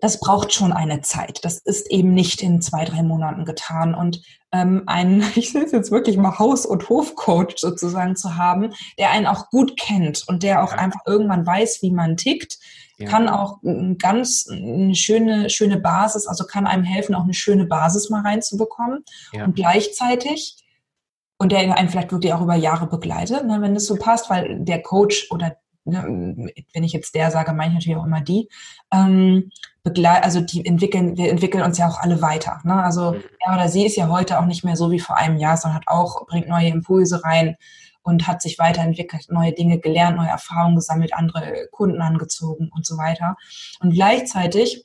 das 0.00 0.20
braucht 0.20 0.52
schon 0.52 0.72
eine 0.72 1.00
Zeit. 1.00 1.44
Das 1.44 1.58
ist 1.58 1.90
eben 1.90 2.14
nicht 2.14 2.42
in 2.42 2.60
zwei, 2.60 2.84
drei 2.84 3.02
Monaten 3.02 3.44
getan. 3.44 3.94
Und 3.94 4.22
ähm, 4.52 4.84
einen, 4.86 5.24
ich 5.34 5.52
nenne 5.52 5.66
es 5.66 5.72
jetzt 5.72 5.90
wirklich 5.90 6.16
mal 6.16 6.38
Haus- 6.38 6.66
und 6.66 6.88
Hofcoach 6.88 7.54
sozusagen 7.56 8.16
zu 8.16 8.36
haben, 8.36 8.72
der 8.98 9.10
einen 9.10 9.26
auch 9.26 9.50
gut 9.50 9.78
kennt 9.78 10.26
und 10.28 10.42
der 10.42 10.62
auch 10.62 10.72
ja. 10.72 10.78
einfach 10.78 11.00
irgendwann 11.06 11.46
weiß, 11.46 11.82
wie 11.82 11.90
man 11.90 12.16
tickt, 12.16 12.58
ja. 12.98 13.08
kann 13.08 13.28
auch 13.28 13.58
ganz 13.98 14.46
eine 14.50 14.94
schöne, 14.94 15.50
schöne 15.50 15.78
Basis, 15.78 16.26
also 16.26 16.44
kann 16.44 16.66
einem 16.66 16.84
helfen, 16.84 17.14
auch 17.14 17.24
eine 17.24 17.34
schöne 17.34 17.66
Basis 17.66 18.10
mal 18.10 18.22
reinzubekommen. 18.22 19.04
Ja. 19.32 19.44
Und 19.44 19.56
gleichzeitig 19.56 20.56
und 21.38 21.52
der 21.52 21.74
einen 21.74 21.88
vielleicht 21.88 22.12
wirklich 22.12 22.34
auch 22.34 22.42
über 22.42 22.54
Jahre 22.54 22.86
begleitet, 22.86 23.46
ne, 23.46 23.62
wenn 23.62 23.72
das 23.72 23.86
so 23.86 23.96
passt, 23.96 24.28
weil 24.28 24.60
der 24.60 24.82
Coach 24.82 25.28
oder 25.30 25.56
ne, 25.84 26.52
wenn 26.72 26.84
ich 26.84 26.92
jetzt 26.92 27.14
der 27.14 27.30
sage, 27.30 27.52
meine 27.52 27.70
ich 27.70 27.74
natürlich 27.74 27.98
auch 27.98 28.06
immer 28.06 28.20
die, 28.20 28.48
ähm, 28.92 29.50
also 29.84 30.40
die 30.40 30.64
entwickeln, 30.66 31.16
wir 31.16 31.30
entwickeln 31.30 31.64
uns 31.64 31.78
ja 31.78 31.88
auch 31.88 32.00
alle 32.00 32.20
weiter. 32.22 32.60
Ne? 32.64 32.82
Also 32.82 33.12
mhm. 33.12 33.22
er 33.40 33.54
oder 33.54 33.68
sie 33.68 33.86
ist 33.86 33.96
ja 33.96 34.08
heute 34.08 34.38
auch 34.38 34.46
nicht 34.46 34.64
mehr 34.64 34.76
so 34.76 34.90
wie 34.90 35.00
vor 35.00 35.16
einem 35.16 35.38
Jahr, 35.38 35.56
sondern 35.56 35.76
hat 35.76 35.88
auch, 35.88 36.26
bringt 36.26 36.48
neue 36.48 36.68
Impulse 36.68 37.24
rein 37.24 37.56
und 38.02 38.26
hat 38.26 38.42
sich 38.42 38.58
weiterentwickelt, 38.58 39.26
neue 39.30 39.52
Dinge 39.52 39.78
gelernt, 39.78 40.16
neue 40.16 40.28
Erfahrungen 40.28 40.76
gesammelt, 40.76 41.14
andere 41.14 41.68
Kunden 41.70 42.00
angezogen 42.00 42.70
und 42.74 42.86
so 42.86 42.96
weiter. 42.96 43.36
Und 43.80 43.92
gleichzeitig 43.92 44.84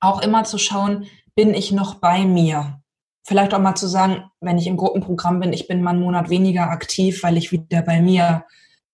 auch 0.00 0.20
immer 0.20 0.44
zu 0.44 0.58
schauen, 0.58 1.06
bin 1.34 1.54
ich 1.54 1.72
noch 1.72 1.96
bei 1.96 2.24
mir? 2.24 2.80
Vielleicht 3.26 3.54
auch 3.54 3.58
mal 3.58 3.74
zu 3.74 3.88
sagen, 3.88 4.30
wenn 4.40 4.58
ich 4.58 4.66
im 4.66 4.76
Gruppenprogramm 4.76 5.40
bin, 5.40 5.54
ich 5.54 5.66
bin 5.66 5.82
mal 5.82 5.90
einen 5.90 6.00
Monat 6.00 6.28
weniger 6.28 6.70
aktiv, 6.70 7.22
weil 7.22 7.38
ich 7.38 7.52
wieder 7.52 7.80
bei 7.80 8.02
mir 8.02 8.44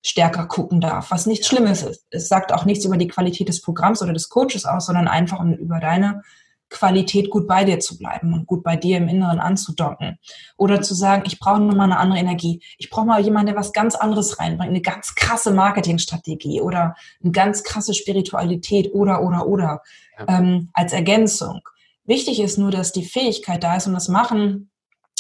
stärker 0.03 0.47
gucken 0.47 0.81
darf, 0.81 1.11
was 1.11 1.27
nichts 1.27 1.47
Schlimmes 1.47 1.83
ist. 1.83 2.07
Es 2.11 2.29
sagt 2.29 2.53
auch 2.53 2.65
nichts 2.65 2.85
über 2.85 2.97
die 2.97 3.09
Qualität 3.09 3.49
des 3.49 3.61
Programms 3.61 4.03
oder 4.03 4.13
des 4.13 4.29
Coaches 4.29 4.65
aus, 4.65 4.87
sondern 4.87 5.09
einfach 5.09 5.41
um 5.41 5.53
über 5.53 5.79
deine 5.79 6.23
Qualität 6.71 7.31
gut 7.31 7.49
bei 7.49 7.65
dir 7.65 7.81
zu 7.81 7.99
bleiben 7.99 8.33
und 8.33 8.47
gut 8.47 8.63
bei 8.63 8.77
dir 8.77 8.97
im 8.99 9.09
Inneren 9.09 9.41
anzudocken. 9.41 10.19
Oder 10.57 10.81
zu 10.81 10.95
sagen, 10.95 11.25
ich 11.27 11.39
brauche 11.39 11.61
nochmal 11.61 11.91
eine 11.91 11.99
andere 11.99 12.21
Energie. 12.21 12.63
Ich 12.79 12.89
brauche 12.89 13.07
mal 13.07 13.21
jemanden, 13.21 13.49
der 13.49 13.57
was 13.57 13.73
ganz 13.73 13.97
anderes 13.97 14.39
reinbringt, 14.39 14.71
eine 14.71 14.81
ganz 14.81 15.15
krasse 15.17 15.53
Marketingstrategie 15.53 16.61
oder 16.61 16.95
eine 17.23 17.33
ganz 17.33 17.65
krasse 17.65 17.93
Spiritualität 17.93 18.95
oder, 18.95 19.23
oder, 19.23 19.47
oder 19.47 19.83
ja. 20.19 20.39
ähm, 20.39 20.71
als 20.73 20.93
Ergänzung. 20.93 21.61
Wichtig 22.05 22.41
ist 22.41 22.57
nur, 22.57 22.71
dass 22.71 22.93
die 22.93 23.05
Fähigkeit 23.05 23.63
da 23.63 23.77
ist 23.77 23.87
und 23.87 23.95
das 23.95 24.09
machen, 24.09 24.71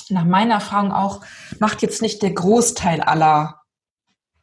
nach 0.09 0.25
meiner 0.25 0.55
Erfahrung 0.55 0.93
auch, 0.93 1.21
macht 1.59 1.83
jetzt 1.83 2.03
nicht 2.03 2.23
der 2.23 2.33
Großteil 2.33 3.01
aller 3.01 3.60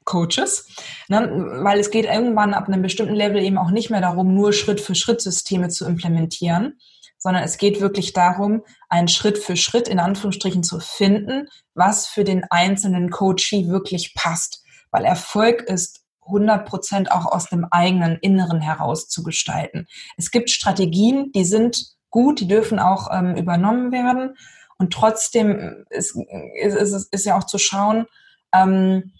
Coaches, 0.07 0.67
ne? 1.09 1.29
weil 1.61 1.79
es 1.79 1.91
geht 1.91 2.05
irgendwann 2.05 2.55
ab 2.55 2.67
einem 2.67 2.81
bestimmten 2.81 3.13
Level 3.13 3.43
eben 3.43 3.59
auch 3.59 3.69
nicht 3.69 3.91
mehr 3.91 4.01
darum, 4.01 4.33
nur 4.33 4.53
Schritt 4.53 4.81
für 4.81 4.95
Schritt 4.95 5.21
Systeme 5.21 5.69
zu 5.69 5.85
implementieren, 5.85 6.79
sondern 7.19 7.43
es 7.43 7.57
geht 7.57 7.81
wirklich 7.81 8.13
darum, 8.13 8.63
einen 8.89 9.07
Schritt 9.07 9.37
für 9.37 9.55
Schritt 9.55 9.87
in 9.87 9.99
Anführungsstrichen 9.99 10.63
zu 10.63 10.79
finden, 10.79 11.47
was 11.75 12.07
für 12.07 12.23
den 12.23 12.45
einzelnen 12.49 13.11
Coachee 13.11 13.67
wirklich 13.67 14.13
passt. 14.15 14.63
Weil 14.91 15.05
Erfolg 15.05 15.61
ist 15.61 16.01
100 16.25 16.67
Prozent 16.67 17.11
auch 17.11 17.25
aus 17.25 17.45
dem 17.45 17.65
eigenen 17.65 18.17
Inneren 18.17 18.61
heraus 18.61 19.07
zu 19.07 19.23
gestalten. 19.23 19.87
Es 20.17 20.31
gibt 20.31 20.49
Strategien, 20.49 21.31
die 21.33 21.45
sind 21.45 21.95
gut, 22.09 22.39
die 22.39 22.47
dürfen 22.47 22.79
auch 22.79 23.09
ähm, 23.11 23.35
übernommen 23.35 23.91
werden. 23.91 24.35
Und 24.77 24.93
trotzdem 24.93 25.85
ist, 25.89 26.15
ist, 26.61 26.75
ist, 26.75 27.13
ist 27.13 27.25
ja 27.25 27.37
auch 27.37 27.45
zu 27.45 27.57
schauen, 27.57 28.05
ähm, 28.53 29.13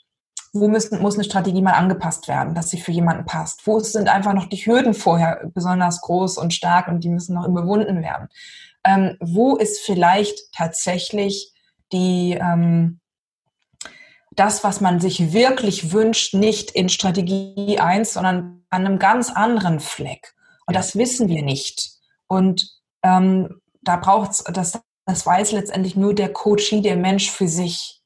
wo 0.54 0.67
müssen, 0.67 1.02
muss 1.02 1.15
eine 1.15 1.23
Strategie 1.23 1.62
mal 1.62 1.73
angepasst 1.73 2.28
werden, 2.28 2.56
dass 2.56 2.69
sie 2.69 2.80
für 2.80 2.91
jemanden 2.91 3.26
passt? 3.26 3.65
Wo 3.65 3.80
sind 3.80 4.10
einfach 4.10 4.34
noch 4.34 4.47
die 4.47 4.58
Hürden 4.58 4.93
vorher 4.93 5.50
besonders 5.54 6.02
groß 6.02 6.38
und 6.38 6.54
stark 6.54 6.88
und 6.88 7.04
die 7.04 7.10
müssen 7.10 7.36
noch 7.36 7.47
überwunden 7.47 8.02
werden? 8.02 8.30
Ähm, 8.84 9.17
wo 9.19 9.56
ist 9.56 9.82
vielleicht 9.82 10.52
tatsächlich 10.54 11.54
die, 11.91 12.38
ähm, 12.39 13.00
das, 14.32 14.63
was 14.63 14.82
man 14.82 15.00
sich 15.00 15.34
wirklich 15.34 15.91
wünscht, 15.91 16.34
nicht 16.34 16.71
in 16.71 16.89
Strategie 16.89 17.80
1, 17.80 18.13
sondern 18.13 18.63
an 18.69 18.86
einem 18.86 19.00
ganz 19.00 19.30
anderen 19.30 19.80
Fleck? 19.80 20.34
Und 20.65 20.76
das 20.76 20.95
wissen 20.95 21.30
wir 21.30 21.43
nicht. 21.43 21.91
Und 22.28 22.69
ähm, 23.04 23.62
da 23.82 23.95
braucht 23.95 24.32
es, 24.32 24.43
das, 24.43 24.80
das 25.06 25.26
weiß 25.26 25.54
letztendlich 25.54 25.95
nur 25.95 26.13
der 26.13 26.32
Coachie, 26.32 26.82
der 26.82 26.97
Mensch 26.97 27.32
für 27.32 27.47
sich. 27.47 27.96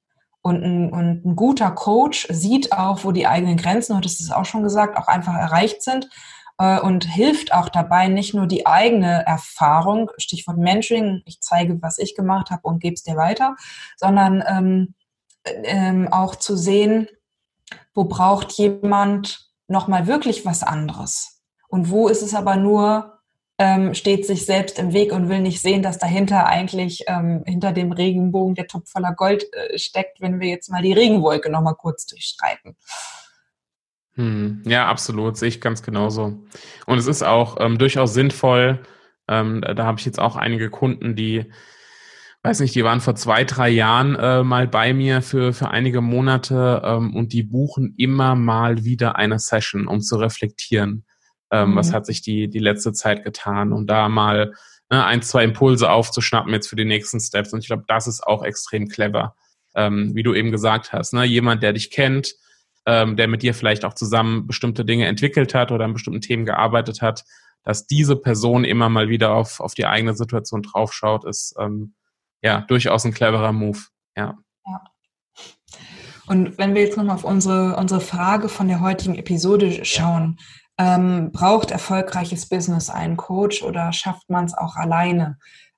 Und 0.42 0.64
ein, 0.64 0.92
und 0.92 1.26
ein 1.26 1.36
guter 1.36 1.72
Coach 1.72 2.28
sieht 2.32 2.74
auch, 2.74 3.04
wo 3.04 3.12
die 3.12 3.28
eigenen 3.28 3.58
Grenzen, 3.58 3.96
und 3.96 4.06
das 4.06 4.20
ist 4.20 4.34
auch 4.34 4.46
schon 4.46 4.64
gesagt, 4.64 4.98
auch 4.98 5.08
einfach 5.08 5.36
erreicht 5.36 5.84
sind 5.84 6.10
äh, 6.58 6.80
und 6.80 7.06
hilft 7.06 7.54
auch 7.54 7.70
dabei, 7.70 8.08
nicht 8.08 8.34
nur 8.34 8.48
die 8.48 8.66
eigene 8.66 9.26
Erfahrung, 9.26 10.10
Stichwort 10.18 10.58
Mentoring, 10.58 11.22
ich 11.26 11.42
zeige, 11.42 11.82
was 11.82 12.00
ich 12.00 12.16
gemacht 12.16 12.50
habe 12.50 12.62
und 12.64 12.80
gebe 12.80 12.96
es 12.96 13.04
dir 13.04 13.16
weiter, 13.16 13.56
sondern 13.98 14.44
ähm, 14.48 14.96
ähm, 15.46 16.08
auch 16.12 16.36
zu 16.36 16.56
sehen, 16.56 17.08
wo 17.94 18.06
braucht 18.06 18.52
jemand 18.54 19.52
nochmal 19.68 20.08
wirklich 20.08 20.46
was 20.46 20.64
anderes? 20.64 21.42
Und 21.68 21.90
wo 21.90 22.08
ist 22.08 22.22
es 22.22 22.36
aber 22.36 22.58
nur 22.58 23.21
ähm, 23.62 23.94
steht 23.94 24.26
sich 24.26 24.48
selbst 24.48 24.80
im 24.80 24.92
Weg 24.92 25.14
und 25.14 25.30
will 25.30 25.40
nicht 25.40 25.62
sehen, 25.62 25.84
dass 25.84 26.00
dahinter 26.00 26.48
eigentlich 26.48 27.04
ähm, 27.06 27.44
hinter 27.46 27.72
dem 27.72 27.92
Regenbogen 27.92 28.56
der 28.56 28.66
Topf 28.66 28.90
voller 28.90 29.14
Gold 29.14 29.46
äh, 29.54 29.78
steckt, 29.78 30.20
wenn 30.20 30.40
wir 30.40 30.50
jetzt 30.50 30.72
mal 30.72 30.82
die 30.82 30.94
Regenwolke 30.94 31.52
nochmal 31.52 31.76
kurz 31.76 32.08
durchstreiten. 32.08 32.76
Hm, 34.16 34.64
ja, 34.66 34.88
absolut, 34.88 35.38
sehe 35.38 35.50
ich 35.50 35.62
ganz 35.62 35.84
genauso. 35.84 36.42
Und 36.88 36.98
es 36.98 37.06
ist 37.06 37.22
auch 37.22 37.58
ähm, 37.60 37.78
durchaus 37.78 38.16
sinnvoll, 38.16 38.80
ähm, 39.28 39.62
da 39.62 39.86
habe 39.86 40.00
ich 40.00 40.08
jetzt 40.08 40.20
auch 40.20 40.38
einige 40.38 40.72
Kunden, 40.72 41.16
die 41.16 41.46
weiß 42.42 42.62
nicht, 42.62 42.74
die 42.74 42.84
waren 42.84 43.00
vor 43.00 43.14
zwei, 43.14 43.44
drei 43.44 43.70
Jahren 43.70 44.16
äh, 44.16 44.44
mal 44.44 44.68
bei 44.68 44.96
mir 44.96 45.22
für, 45.22 45.54
für 45.54 45.70
einige 45.70 46.02
Monate 46.02 46.82
ähm, 46.84 47.16
und 47.16 47.32
die 47.32 47.44
buchen 47.44 47.94
immer 48.00 48.34
mal 48.34 48.84
wieder 48.84 49.18
eine 49.18 49.38
Session, 49.38 49.86
um 49.86 50.02
zu 50.02 50.16
reflektieren 50.16 51.06
ähm, 51.52 51.72
mhm. 51.72 51.76
was 51.76 51.94
hat 51.94 52.06
sich 52.06 52.22
die, 52.22 52.50
die 52.50 52.60
letzte 52.60 52.94
Zeit 52.94 53.24
getan 53.24 53.74
und 53.74 53.88
da 53.88 54.10
mal 54.10 54.54
ne, 54.90 55.06
ein, 55.06 55.22
zwei 55.22 55.44
Impulse 55.44 55.90
aufzuschnappen 55.92 56.54
jetzt 56.54 56.68
für 56.68 56.76
die 56.76 56.86
nächsten 56.86 57.20
Steps. 57.20 57.54
Und 57.54 57.60
ich 57.60 57.68
glaube, 57.68 57.84
das 57.88 58.08
ist 58.08 58.26
auch 58.26 58.44
extrem 58.44 58.88
clever, 58.88 59.36
ähm, 59.76 60.12
wie 60.16 60.24
du 60.24 60.34
eben 60.34 60.52
gesagt 60.52 60.94
hast. 60.94 61.14
Ne? 61.14 61.26
Jemand, 61.26 61.62
der 61.64 61.74
dich 61.74 61.92
kennt, 61.92 62.36
ähm, 62.86 63.16
der 63.16 63.28
mit 63.28 63.44
dir 63.44 63.54
vielleicht 63.54 63.86
auch 63.86 63.94
zusammen 63.94 64.48
bestimmte 64.48 64.86
Dinge 64.86 65.08
entwickelt 65.08 65.54
hat 65.54 65.72
oder 65.72 65.86
an 65.86 65.94
bestimmten 65.94 66.22
Themen 66.22 66.46
gearbeitet 66.46 67.02
hat, 67.02 67.24
dass 67.64 67.86
diese 67.86 68.16
Person 68.16 68.64
immer 68.64 68.90
mal 68.90 69.10
wieder 69.10 69.34
auf, 69.34 69.60
auf 69.60 69.76
die 69.76 69.86
eigene 69.86 70.16
Situation 70.16 70.64
draufschaut, 70.64 71.26
ist 71.26 71.56
ähm, 71.60 71.94
ja 72.42 72.62
durchaus 72.62 73.06
ein 73.06 73.14
cleverer 73.14 73.52
Move. 73.52 73.80
Ja. 74.18 74.38
ja. 74.66 74.82
Und 76.28 76.58
wenn 76.58 76.74
wir 76.74 76.82
jetzt 76.82 76.98
nochmal 76.98 77.16
auf 77.16 77.24
unsere, 77.24 77.76
unsere 77.76 78.02
Frage 78.02 78.50
von 78.50 78.68
der 78.68 78.82
heutigen 78.82 79.16
Episode 79.16 79.86
schauen, 79.86 80.40
ähm, 80.82 81.32
braucht 81.32 81.70
erfolgreiches 81.70 82.50
Business 82.50 82.90
einen 82.90 83.16
Coach 83.16 83.62
oder 83.62 83.94
schafft 83.94 84.32
man 84.32 84.46
es 84.46 84.56
auch 84.56 84.76
alleine? 84.76 85.38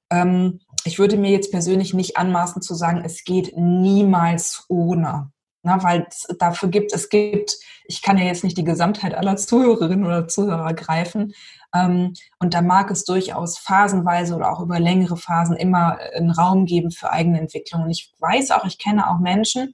Ähm, 0.09 0.61
ich 0.85 0.97
würde 0.97 1.17
mir 1.17 1.29
jetzt 1.29 1.51
persönlich 1.51 1.93
nicht 1.93 2.15
anmaßen 2.15 2.61
zu 2.61 2.73
sagen, 2.73 3.01
es 3.03 3.25
geht 3.25 3.51
niemals 3.57 4.63
ohne. 4.69 5.29
Na, 5.61 5.83
weil 5.83 6.05
es 6.09 6.27
dafür 6.39 6.69
gibt, 6.69 6.93
es 6.93 7.09
gibt, 7.09 7.57
ich 7.85 8.01
kann 8.01 8.17
ja 8.17 8.23
jetzt 8.23 8.45
nicht 8.45 8.57
die 8.57 8.65
Gesamtheit 8.65 9.13
aller 9.13 9.35
Zuhörerinnen 9.35 10.05
oder 10.05 10.27
Zuhörer 10.27 10.73
greifen. 10.73 11.33
Ähm, 11.75 12.13
und 12.39 12.53
da 12.53 12.61
mag 12.61 12.89
es 12.89 13.03
durchaus 13.03 13.57
phasenweise 13.57 14.35
oder 14.35 14.53
auch 14.53 14.61
über 14.61 14.79
längere 14.79 15.17
Phasen 15.17 15.57
immer 15.57 15.97
einen 16.15 16.31
Raum 16.31 16.65
geben 16.65 16.91
für 16.91 17.11
eigene 17.11 17.39
Entwicklung. 17.41 17.83
Und 17.83 17.91
ich 17.91 18.13
weiß 18.19 18.51
auch, 18.51 18.63
ich 18.63 18.77
kenne 18.77 19.09
auch 19.09 19.19
Menschen, 19.19 19.73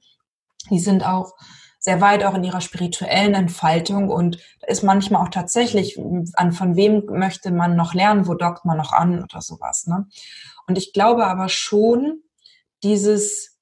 die 0.70 0.80
sind 0.80 1.06
auch 1.06 1.34
sehr 1.80 2.02
weit 2.02 2.24
auch 2.24 2.34
in 2.34 2.44
ihrer 2.44 2.60
spirituellen 2.60 3.34
Entfaltung 3.34 4.10
und 4.10 4.38
ist 4.66 4.82
manchmal 4.82 5.22
auch 5.22 5.30
tatsächlich, 5.30 5.98
an 6.34 6.52
von 6.52 6.76
wem 6.76 7.06
möchte 7.06 7.50
man 7.50 7.74
noch 7.74 7.94
lernen, 7.94 8.26
wo 8.26 8.34
dockt 8.34 8.66
man 8.66 8.76
noch 8.76 8.92
an 8.92 9.24
oder 9.24 9.40
sowas. 9.40 9.86
Ne? 9.86 10.06
Und 10.66 10.76
ich 10.76 10.92
glaube 10.92 11.26
aber 11.26 11.48
schon, 11.48 12.22
dieses, 12.82 13.58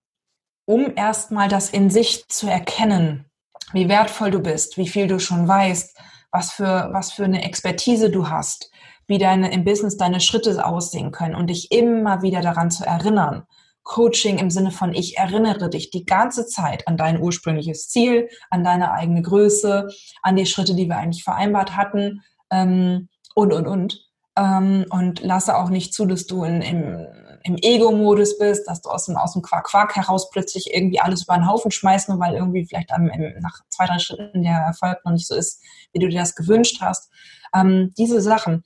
um 0.64 0.92
erstmal 0.96 1.48
das 1.48 1.70
in 1.70 1.90
sich 1.90 2.26
zu 2.28 2.48
erkennen, 2.48 3.30
wie 3.72 3.88
wertvoll 3.88 4.32
du 4.32 4.40
bist, 4.40 4.76
wie 4.78 4.88
viel 4.88 5.06
du 5.06 5.20
schon 5.20 5.46
weißt, 5.46 5.96
was 6.32 6.52
für, 6.52 6.88
was 6.92 7.12
für 7.12 7.24
eine 7.24 7.44
Expertise 7.44 8.10
du 8.10 8.28
hast, 8.28 8.72
wie 9.06 9.18
deine 9.18 9.52
im 9.52 9.64
Business 9.64 9.96
deine 9.96 10.20
Schritte 10.20 10.64
aussehen 10.64 11.12
können 11.12 11.36
und 11.36 11.48
dich 11.48 11.70
immer 11.70 12.22
wieder 12.22 12.40
daran 12.40 12.72
zu 12.72 12.84
erinnern, 12.84 13.44
Coaching 13.88 14.38
im 14.38 14.50
Sinne 14.50 14.70
von, 14.70 14.94
ich 14.94 15.16
erinnere 15.16 15.70
dich 15.70 15.90
die 15.90 16.04
ganze 16.04 16.46
Zeit 16.46 16.86
an 16.86 16.98
dein 16.98 17.20
ursprüngliches 17.20 17.88
Ziel, 17.88 18.28
an 18.50 18.62
deine 18.62 18.92
eigene 18.92 19.22
Größe, 19.22 19.88
an 20.22 20.36
die 20.36 20.46
Schritte, 20.46 20.74
die 20.74 20.88
wir 20.88 20.98
eigentlich 20.98 21.24
vereinbart 21.24 21.74
hatten 21.74 22.22
ähm, 22.50 23.08
und, 23.34 23.52
und, 23.52 23.66
und. 23.66 24.04
Ähm, 24.36 24.84
und 24.90 25.20
lasse 25.20 25.56
auch 25.56 25.70
nicht 25.70 25.94
zu, 25.94 26.04
dass 26.04 26.26
du 26.26 26.44
in, 26.44 26.60
im, 26.60 27.06
im 27.44 27.56
Ego-Modus 27.56 28.38
bist, 28.38 28.68
dass 28.68 28.82
du 28.82 28.90
aus 28.90 29.06
dem, 29.06 29.16
aus 29.16 29.32
dem 29.32 29.42
Quark-Quark 29.42 29.96
heraus 29.96 30.28
plötzlich 30.30 30.72
irgendwie 30.72 31.00
alles 31.00 31.24
über 31.24 31.34
den 31.34 31.48
Haufen 31.48 31.70
schmeißt, 31.70 32.10
nur 32.10 32.20
weil 32.20 32.34
irgendwie 32.34 32.66
vielleicht 32.66 32.92
am, 32.92 33.08
im, 33.08 33.40
nach 33.40 33.58
zwei, 33.70 33.86
drei 33.86 33.98
Schritten 33.98 34.42
der 34.42 34.58
Erfolg 34.58 34.98
noch 35.04 35.12
nicht 35.12 35.26
so 35.26 35.34
ist, 35.34 35.62
wie 35.92 35.98
du 35.98 36.08
dir 36.08 36.20
das 36.20 36.34
gewünscht 36.34 36.82
hast. 36.82 37.10
Ähm, 37.54 37.94
diese 37.96 38.20
Sachen, 38.20 38.64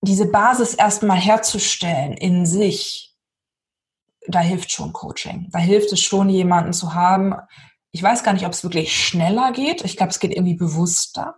diese 0.00 0.26
Basis 0.26 0.74
erstmal 0.74 1.18
herzustellen 1.18 2.12
in 2.12 2.46
sich, 2.46 3.11
da 4.26 4.40
hilft 4.40 4.72
schon 4.72 4.92
Coaching. 4.92 5.48
Da 5.50 5.58
hilft 5.58 5.92
es 5.92 6.00
schon, 6.00 6.28
jemanden 6.28 6.72
zu 6.72 6.94
haben. 6.94 7.34
Ich 7.90 8.02
weiß 8.02 8.24
gar 8.24 8.32
nicht, 8.32 8.46
ob 8.46 8.52
es 8.52 8.62
wirklich 8.62 8.96
schneller 8.96 9.52
geht. 9.52 9.84
Ich 9.84 9.96
glaube, 9.96 10.10
es 10.10 10.20
geht 10.20 10.32
irgendwie 10.32 10.56
bewusster. 10.56 11.36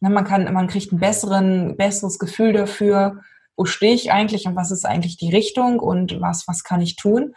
Ne, 0.00 0.10
man 0.10 0.24
kann, 0.24 0.52
man 0.52 0.68
kriegt 0.68 0.92
ein 0.92 0.98
besseren, 0.98 1.76
besseres 1.76 2.18
Gefühl 2.18 2.52
dafür, 2.52 3.20
wo 3.56 3.64
stehe 3.64 3.94
ich 3.94 4.12
eigentlich 4.12 4.46
und 4.46 4.54
was 4.54 4.70
ist 4.70 4.84
eigentlich 4.84 5.16
die 5.16 5.30
Richtung 5.30 5.80
und 5.80 6.20
was, 6.20 6.46
was 6.46 6.62
kann 6.62 6.80
ich 6.80 6.96
tun. 6.96 7.34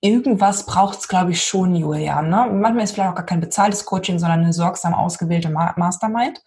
Irgendwas 0.00 0.66
braucht 0.66 0.98
es, 0.98 1.08
glaube 1.08 1.32
ich, 1.32 1.42
schon, 1.42 1.74
Julian. 1.74 2.28
Ne? 2.28 2.48
Manchmal 2.52 2.84
ist 2.84 2.92
vielleicht 2.92 3.10
auch 3.10 3.14
gar 3.16 3.26
kein 3.26 3.40
bezahltes 3.40 3.84
Coaching, 3.84 4.18
sondern 4.18 4.40
eine 4.40 4.52
sorgsam 4.52 4.94
ausgewählte 4.94 5.50
Mastermind. 5.50 6.42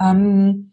Ähm, 0.00 0.72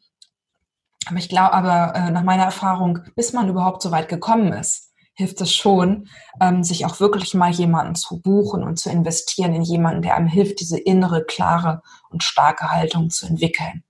aber 1.08 1.18
ich 1.18 1.30
glaube, 1.30 1.54
aber 1.54 1.96
äh, 1.96 2.12
nach 2.12 2.24
meiner 2.24 2.44
Erfahrung, 2.44 3.00
bis 3.16 3.34
man 3.34 3.50
überhaupt 3.50 3.82
so 3.82 3.92
weit 3.92 4.08
gekommen 4.08 4.54
ist, 4.54 4.91
hilft 5.13 5.41
es 5.41 5.54
schon, 5.54 6.08
ähm, 6.39 6.63
sich 6.63 6.86
auch 6.86 7.00
wirklich 7.00 7.34
mal 7.34 7.52
jemanden 7.52 7.95
zu 7.95 8.19
buchen 8.19 8.63
und 8.63 8.78
zu 8.78 8.89
investieren 8.89 9.54
in 9.54 9.63
jemanden, 9.63 10.02
der 10.02 10.15
einem 10.15 10.28
hilft, 10.28 10.60
diese 10.60 10.80
innere, 10.80 11.24
klare 11.24 11.82
und 12.10 12.24
starke 12.24 12.71
Haltung 12.71 13.10
zu 13.10 13.26
entwickeln. 13.28 13.84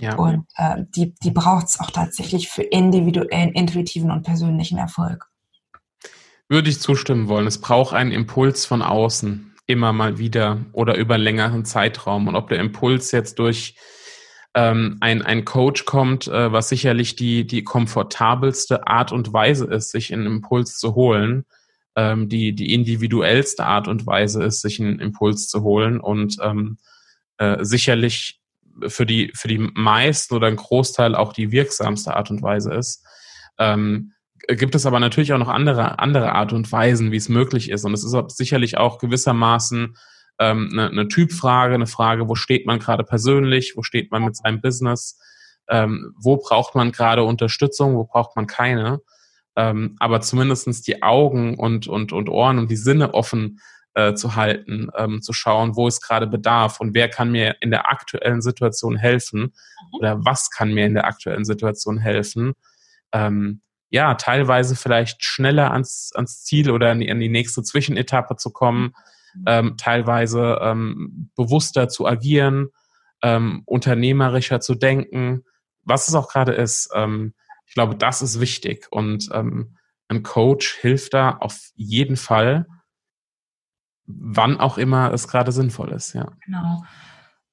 Ja. 0.00 0.16
Und 0.16 0.46
äh, 0.56 0.84
die, 0.96 1.14
die 1.22 1.30
braucht 1.30 1.68
es 1.68 1.78
auch 1.78 1.90
tatsächlich 1.90 2.48
für 2.48 2.62
individuellen, 2.62 3.52
intuitiven 3.52 4.10
und 4.10 4.24
persönlichen 4.24 4.78
Erfolg. 4.78 5.28
Würde 6.48 6.70
ich 6.70 6.80
zustimmen 6.80 7.28
wollen. 7.28 7.46
Es 7.46 7.60
braucht 7.60 7.94
einen 7.94 8.10
Impuls 8.10 8.66
von 8.66 8.82
außen. 8.82 9.54
immer 9.66 9.92
mal 9.92 10.18
wieder 10.18 10.64
oder 10.72 10.96
über 10.96 11.18
längeren 11.18 11.64
Zeitraum. 11.64 12.26
Und 12.28 12.36
ob 12.36 12.48
der 12.48 12.58
Impuls 12.58 13.12
jetzt 13.12 13.38
durch 13.38 13.76
ähm, 14.54 14.98
ein, 15.00 15.22
ein 15.22 15.44
Coach 15.44 15.84
kommt, 15.84 16.28
äh, 16.28 16.52
was 16.52 16.68
sicherlich 16.68 17.16
die, 17.16 17.46
die 17.46 17.64
komfortabelste 17.64 18.86
Art 18.86 19.12
und 19.12 19.32
Weise 19.32 19.66
ist, 19.66 19.90
sich 19.90 20.12
einen 20.12 20.26
Impuls 20.26 20.76
zu 20.78 20.94
holen, 20.94 21.46
ähm, 21.96 22.28
die, 22.28 22.54
die 22.54 22.74
individuellste 22.74 23.64
Art 23.64 23.88
und 23.88 24.06
Weise 24.06 24.42
ist, 24.42 24.60
sich 24.60 24.80
einen 24.80 24.98
Impuls 24.98 25.48
zu 25.48 25.62
holen 25.62 26.00
und 26.00 26.36
ähm, 26.42 26.78
äh, 27.38 27.64
sicherlich 27.64 28.40
für 28.86 29.06
die, 29.06 29.32
für 29.34 29.48
die 29.48 29.58
meisten 29.58 30.34
oder 30.34 30.48
einen 30.48 30.56
Großteil 30.56 31.14
auch 31.14 31.32
die 31.32 31.50
wirksamste 31.50 32.14
Art 32.14 32.30
und 32.30 32.42
Weise 32.42 32.72
ist. 32.74 33.06
Ähm, 33.58 34.12
gibt 34.48 34.74
es 34.74 34.86
aber 34.86 35.00
natürlich 35.00 35.32
auch 35.32 35.38
noch 35.38 35.48
andere, 35.48 35.98
andere 35.98 36.32
Art 36.32 36.52
und 36.52 36.70
Weisen, 36.72 37.12
wie 37.12 37.16
es 37.16 37.28
möglich 37.28 37.70
ist. 37.70 37.84
Und 37.84 37.94
es 37.94 38.04
ist 38.04 38.36
sicherlich 38.36 38.76
auch 38.76 38.98
gewissermaßen 38.98 39.96
ähm, 40.38 40.70
eine, 40.72 40.90
eine 40.90 41.08
Typfrage, 41.08 41.74
eine 41.74 41.86
Frage, 41.86 42.28
wo 42.28 42.34
steht 42.34 42.66
man 42.66 42.78
gerade 42.78 43.04
persönlich, 43.04 43.74
wo 43.76 43.82
steht 43.82 44.10
man 44.10 44.24
mit 44.24 44.36
seinem 44.36 44.60
Business, 44.60 45.18
ähm, 45.68 46.14
wo 46.18 46.36
braucht 46.36 46.74
man 46.74 46.92
gerade 46.92 47.24
Unterstützung, 47.24 47.96
wo 47.96 48.04
braucht 48.04 48.36
man 48.36 48.46
keine. 48.46 49.00
Ähm, 49.56 49.96
aber 49.98 50.20
zumindestens 50.20 50.82
die 50.82 51.02
Augen 51.02 51.58
und, 51.58 51.86
und, 51.86 52.12
und 52.12 52.28
Ohren 52.28 52.58
und 52.58 52.70
die 52.70 52.76
Sinne 52.76 53.14
offen 53.14 53.60
äh, 53.94 54.14
zu 54.14 54.34
halten, 54.36 54.88
ähm, 54.96 55.20
zu 55.20 55.32
schauen, 55.32 55.76
wo 55.76 55.86
ist 55.86 56.00
gerade 56.00 56.26
Bedarf 56.26 56.80
und 56.80 56.94
wer 56.94 57.08
kann 57.08 57.30
mir 57.30 57.56
in 57.60 57.70
der 57.70 57.90
aktuellen 57.90 58.40
Situation 58.40 58.96
helfen 58.96 59.40
mhm. 59.40 59.98
oder 59.98 60.24
was 60.24 60.50
kann 60.50 60.72
mir 60.72 60.86
in 60.86 60.94
der 60.94 61.04
aktuellen 61.04 61.44
Situation 61.44 61.98
helfen. 61.98 62.54
Ähm, 63.12 63.60
ja, 63.90 64.14
teilweise 64.14 64.74
vielleicht 64.74 65.22
schneller 65.22 65.72
ans, 65.72 66.12
ans 66.14 66.44
Ziel 66.44 66.70
oder 66.70 66.92
an 66.92 67.00
die, 67.00 67.10
an 67.10 67.20
die 67.20 67.28
nächste 67.28 67.62
Zwischenetappe 67.62 68.36
zu 68.36 68.50
kommen, 68.50 68.84
mhm. 68.84 68.94
Ähm, 69.46 69.76
teilweise 69.76 70.58
ähm, 70.62 71.30
bewusster 71.36 71.88
zu 71.88 72.06
agieren, 72.06 72.68
ähm, 73.22 73.62
unternehmerischer 73.66 74.60
zu 74.60 74.74
denken, 74.74 75.44
was 75.82 76.08
es 76.08 76.14
auch 76.14 76.28
gerade 76.28 76.52
ist. 76.52 76.90
Ähm, 76.94 77.34
ich 77.66 77.74
glaube, 77.74 77.96
das 77.96 78.22
ist 78.22 78.40
wichtig 78.40 78.88
und 78.90 79.28
ähm, 79.32 79.76
ein 80.08 80.22
Coach 80.22 80.74
hilft 80.80 81.14
da 81.14 81.30
auf 81.38 81.70
jeden 81.74 82.16
Fall, 82.16 82.66
wann 84.04 84.60
auch 84.60 84.76
immer 84.78 85.12
es 85.12 85.28
gerade 85.28 85.52
sinnvoll 85.52 85.92
ist, 85.92 86.12
ja. 86.12 86.32
Genau. 86.44 86.82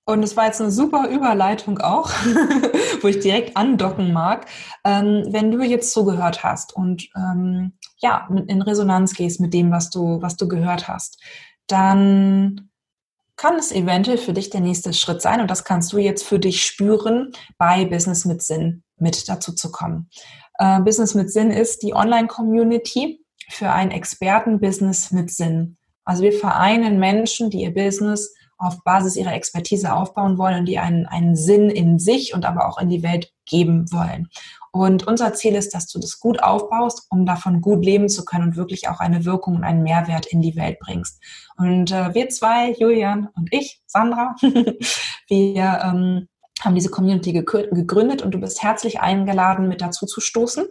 Und 0.09 0.23
es 0.23 0.35
war 0.35 0.45
jetzt 0.45 0.59
eine 0.59 0.71
super 0.71 1.07
Überleitung 1.07 1.77
auch, 1.77 2.09
wo 3.01 3.07
ich 3.07 3.19
direkt 3.19 3.55
andocken 3.55 4.11
mag. 4.11 4.47
Ähm, 4.83 5.23
wenn 5.29 5.51
du 5.51 5.61
jetzt 5.61 5.93
zugehört 5.93 6.43
hast 6.43 6.75
und 6.75 7.09
ähm, 7.15 7.73
ja, 7.97 8.27
in 8.47 8.63
Resonanz 8.63 9.13
gehst 9.13 9.39
mit 9.39 9.53
dem, 9.53 9.71
was 9.71 9.91
du, 9.91 10.19
was 10.19 10.35
du 10.35 10.47
gehört 10.47 10.87
hast, 10.87 11.21
dann 11.71 12.69
kann 13.35 13.55
es 13.55 13.71
eventuell 13.71 14.17
für 14.17 14.33
dich 14.33 14.49
der 14.49 14.59
nächste 14.59 14.93
Schritt 14.93 15.21
sein. 15.21 15.39
Und 15.39 15.49
das 15.49 15.63
kannst 15.63 15.93
du 15.93 15.97
jetzt 15.97 16.23
für 16.23 16.39
dich 16.39 16.65
spüren, 16.65 17.31
bei 17.57 17.85
Business 17.85 18.25
mit 18.25 18.41
Sinn 18.41 18.83
mit 18.99 19.29
dazu 19.29 19.53
zu 19.53 19.71
kommen. 19.71 20.09
Äh, 20.57 20.81
Business 20.81 21.15
mit 21.15 21.31
Sinn 21.31 21.51
ist 21.51 21.83
die 21.83 21.93
Online-Community 21.93 23.23
für 23.49 23.71
ein 23.71 23.91
Experten-Business 23.91 25.11
mit 25.11 25.31
Sinn. 25.31 25.77
Also 26.03 26.23
wir 26.23 26.33
vereinen 26.33 26.99
Menschen, 26.99 27.49
die 27.49 27.61
ihr 27.61 27.73
Business 27.73 28.33
auf 28.57 28.83
Basis 28.83 29.15
ihrer 29.15 29.33
Expertise 29.33 29.93
aufbauen 29.93 30.37
wollen 30.37 30.59
und 30.59 30.65
die 30.65 30.79
einen, 30.79 31.05
einen 31.05 31.35
Sinn 31.35 31.69
in 31.69 31.97
sich 31.97 32.33
und 32.33 32.45
aber 32.45 32.67
auch 32.67 32.77
in 32.77 32.89
die 32.89 33.03
Welt 33.03 33.31
geben 33.45 33.89
wollen. 33.91 34.27
Und 34.71 35.07
unser 35.07 35.33
Ziel 35.33 35.55
ist, 35.55 35.73
dass 35.73 35.87
du 35.87 35.99
das 35.99 36.19
gut 36.19 36.43
aufbaust, 36.43 37.07
um 37.09 37.25
davon 37.25 37.61
gut 37.61 37.83
leben 37.83 38.09
zu 38.09 38.25
können 38.25 38.49
und 38.49 38.55
wirklich 38.55 38.87
auch 38.87 38.99
eine 38.99 39.25
Wirkung 39.25 39.55
und 39.55 39.63
einen 39.63 39.83
Mehrwert 39.83 40.25
in 40.27 40.41
die 40.41 40.55
Welt 40.55 40.79
bringst. 40.79 41.21
Und 41.57 41.91
äh, 41.91 42.13
wir 42.13 42.29
zwei, 42.29 42.71
Julian 42.71 43.29
und 43.35 43.49
ich, 43.51 43.81
Sandra, 43.87 44.35
wir 45.27 45.79
ähm, 45.83 46.27
haben 46.61 46.75
diese 46.75 46.89
Community 46.89 47.33
gegründet 47.33 48.21
und 48.21 48.31
du 48.31 48.39
bist 48.39 48.61
herzlich 48.61 48.99
eingeladen, 48.99 49.67
mit 49.67 49.81
dazu 49.81 50.05
zu 50.05 50.21
stoßen. 50.21 50.65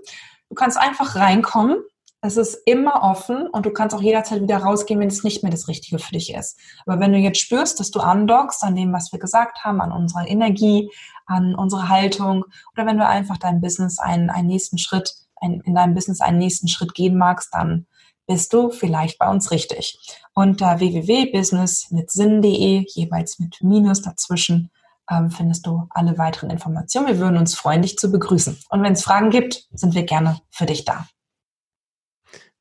Du 0.49 0.55
kannst 0.55 0.79
einfach 0.79 1.17
reinkommen 1.17 1.79
es 2.21 2.37
ist 2.37 2.55
immer 2.67 3.03
offen 3.03 3.47
und 3.47 3.65
du 3.65 3.71
kannst 3.71 3.95
auch 3.95 4.03
jederzeit 4.03 4.43
wieder 4.43 4.59
rausgehen, 4.59 4.99
wenn 4.99 5.09
es 5.09 5.23
nicht 5.23 5.43
mehr 5.43 5.53
das 5.53 5.69
Richtige 5.69 5.99
für 5.99 6.13
dich 6.13 6.35
ist. 6.35 6.59
Aber 6.85 6.99
wenn 6.99 7.13
du 7.13 7.19
jetzt 7.19 7.39
spürst, 7.39 7.79
dass 7.79 7.91
du 7.91 8.01
andockst 8.01 8.65
an 8.65 8.75
dem, 8.75 8.93
was 8.93 9.13
wir 9.13 9.21
gesagt 9.21 9.65
haben, 9.65 9.81
an 9.81 9.93
unserer 9.93 10.27
Energie, 10.27 10.91
an 11.27 11.55
unserer 11.55 11.89
Haltung 11.89 12.45
oder 12.73 12.87
wenn 12.87 12.99
du 12.99 13.07
einfach 13.07 13.37
dein 13.37 13.61
Business 13.61 13.99
einen, 14.01 14.31
einen 14.31 14.49
nächsten 14.49 14.79
Schritt, 14.79 15.15
ein, 15.37 15.61
in 15.65 15.75
deinem 15.75 15.95
Business 15.95 16.21
einen 16.21 16.39
nächsten 16.39 16.67
Schritt 16.67 16.95
gehen 16.95 17.17
magst, 17.17 17.55
dann 17.55 17.87
bist 18.27 18.53
du 18.53 18.71
vielleicht 18.71 19.19
bei 19.19 19.31
uns 19.31 19.53
richtig. 19.53 19.99
Unter 20.35 20.81
www.business 20.81 21.91
mit 21.91 22.11
Sinn.de, 22.11 22.85
jeweils 22.89 23.39
mit 23.39 23.63
Minus 23.63 24.03
dazwischen, 24.03 24.71
ähm, 25.11 25.31
findest 25.31 25.67
du 25.67 25.87
alle 25.91 26.19
weiteren 26.19 26.51
Informationen. 26.51 27.07
Wir 27.07 27.19
würden 27.19 27.39
uns 27.39 27.55
freuen, 27.55 27.83
dich 27.83 27.97
zu 27.97 28.11
begrüßen. 28.11 28.59
Und 28.69 28.83
wenn 28.83 28.93
es 28.93 29.03
Fragen 29.03 29.31
gibt, 29.31 29.69
sind 29.73 29.95
wir 29.95 30.03
gerne 30.03 30.41
für 30.51 30.67
dich 30.67 30.85
da. 30.85 31.07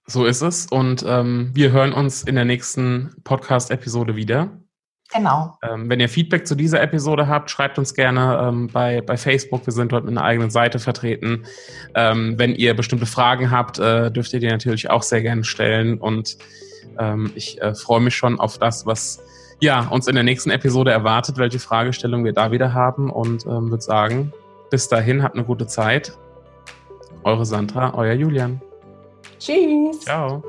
So 0.10 0.26
ist 0.26 0.42
es. 0.42 0.68
Und 0.68 1.04
ähm, 1.06 1.52
wir 1.54 1.72
hören 1.72 1.92
uns 1.92 2.24
in 2.24 2.36
der 2.36 2.46
nächsten 2.46 3.14
Podcast-Episode 3.26 4.16
wieder. 4.16 4.50
Genau. 5.14 5.58
Ähm, 5.62 5.90
wenn 5.90 6.00
ihr 6.00 6.08
Feedback 6.10 6.48
zu 6.48 6.56
dieser 6.56 6.82
Episode 6.82 7.28
habt, 7.28 7.50
schreibt 7.50 7.78
uns 7.78 7.94
gerne 7.94 8.40
ähm, 8.42 8.68
bei, 8.68 9.02
bei 9.02 9.18
Facebook. 9.18 9.66
Wir 9.66 9.74
sind 9.74 9.92
dort 9.92 10.06
mit 10.06 10.18
einer 10.18 10.24
eigenen 10.24 10.50
Seite 10.50 10.80
vertreten. 10.80 11.44
Ähm, 11.94 12.36
wenn 12.38 12.56
ihr 12.56 12.74
bestimmte 12.74 13.06
Fragen 13.06 13.52
habt, 13.52 13.80
äh, 13.80 14.10
dürft 14.10 14.34
ihr 14.34 14.40
die 14.40 14.48
natürlich 14.48 14.90
auch 14.90 15.04
sehr 15.04 15.22
gerne 15.22 15.44
stellen. 15.44 15.98
Und 15.98 16.38
ähm, 16.98 17.32
ich 17.36 17.62
äh, 17.62 17.76
freue 17.76 18.02
mich 18.02 18.16
schon 18.16 18.40
auf 18.40 18.58
das, 18.58 18.86
was 18.86 19.22
ja, 19.60 19.88
uns 19.88 20.08
in 20.08 20.16
der 20.16 20.24
nächsten 20.24 20.52
Episode 20.52 20.92
erwartet, 20.92 21.38
welche 21.38 21.60
Fragestellung 21.60 22.24
wir 22.24 22.34
da 22.34 22.52
wieder 22.52 22.74
haben. 22.74 23.10
Und 23.10 23.46
ähm, 23.46 23.72
würde 23.72 23.84
sagen, 23.84 24.32
bis 24.72 24.88
dahin, 24.88 25.22
habt 25.22 25.36
eine 25.36 25.44
gute 25.44 25.68
Zeit. 25.68 26.18
Eure 27.24 27.46
Sandra, 27.46 27.94
euer 27.94 28.14
Julian. 28.14 28.62
Tschüss. 29.40 30.02
Ciao. 30.02 30.44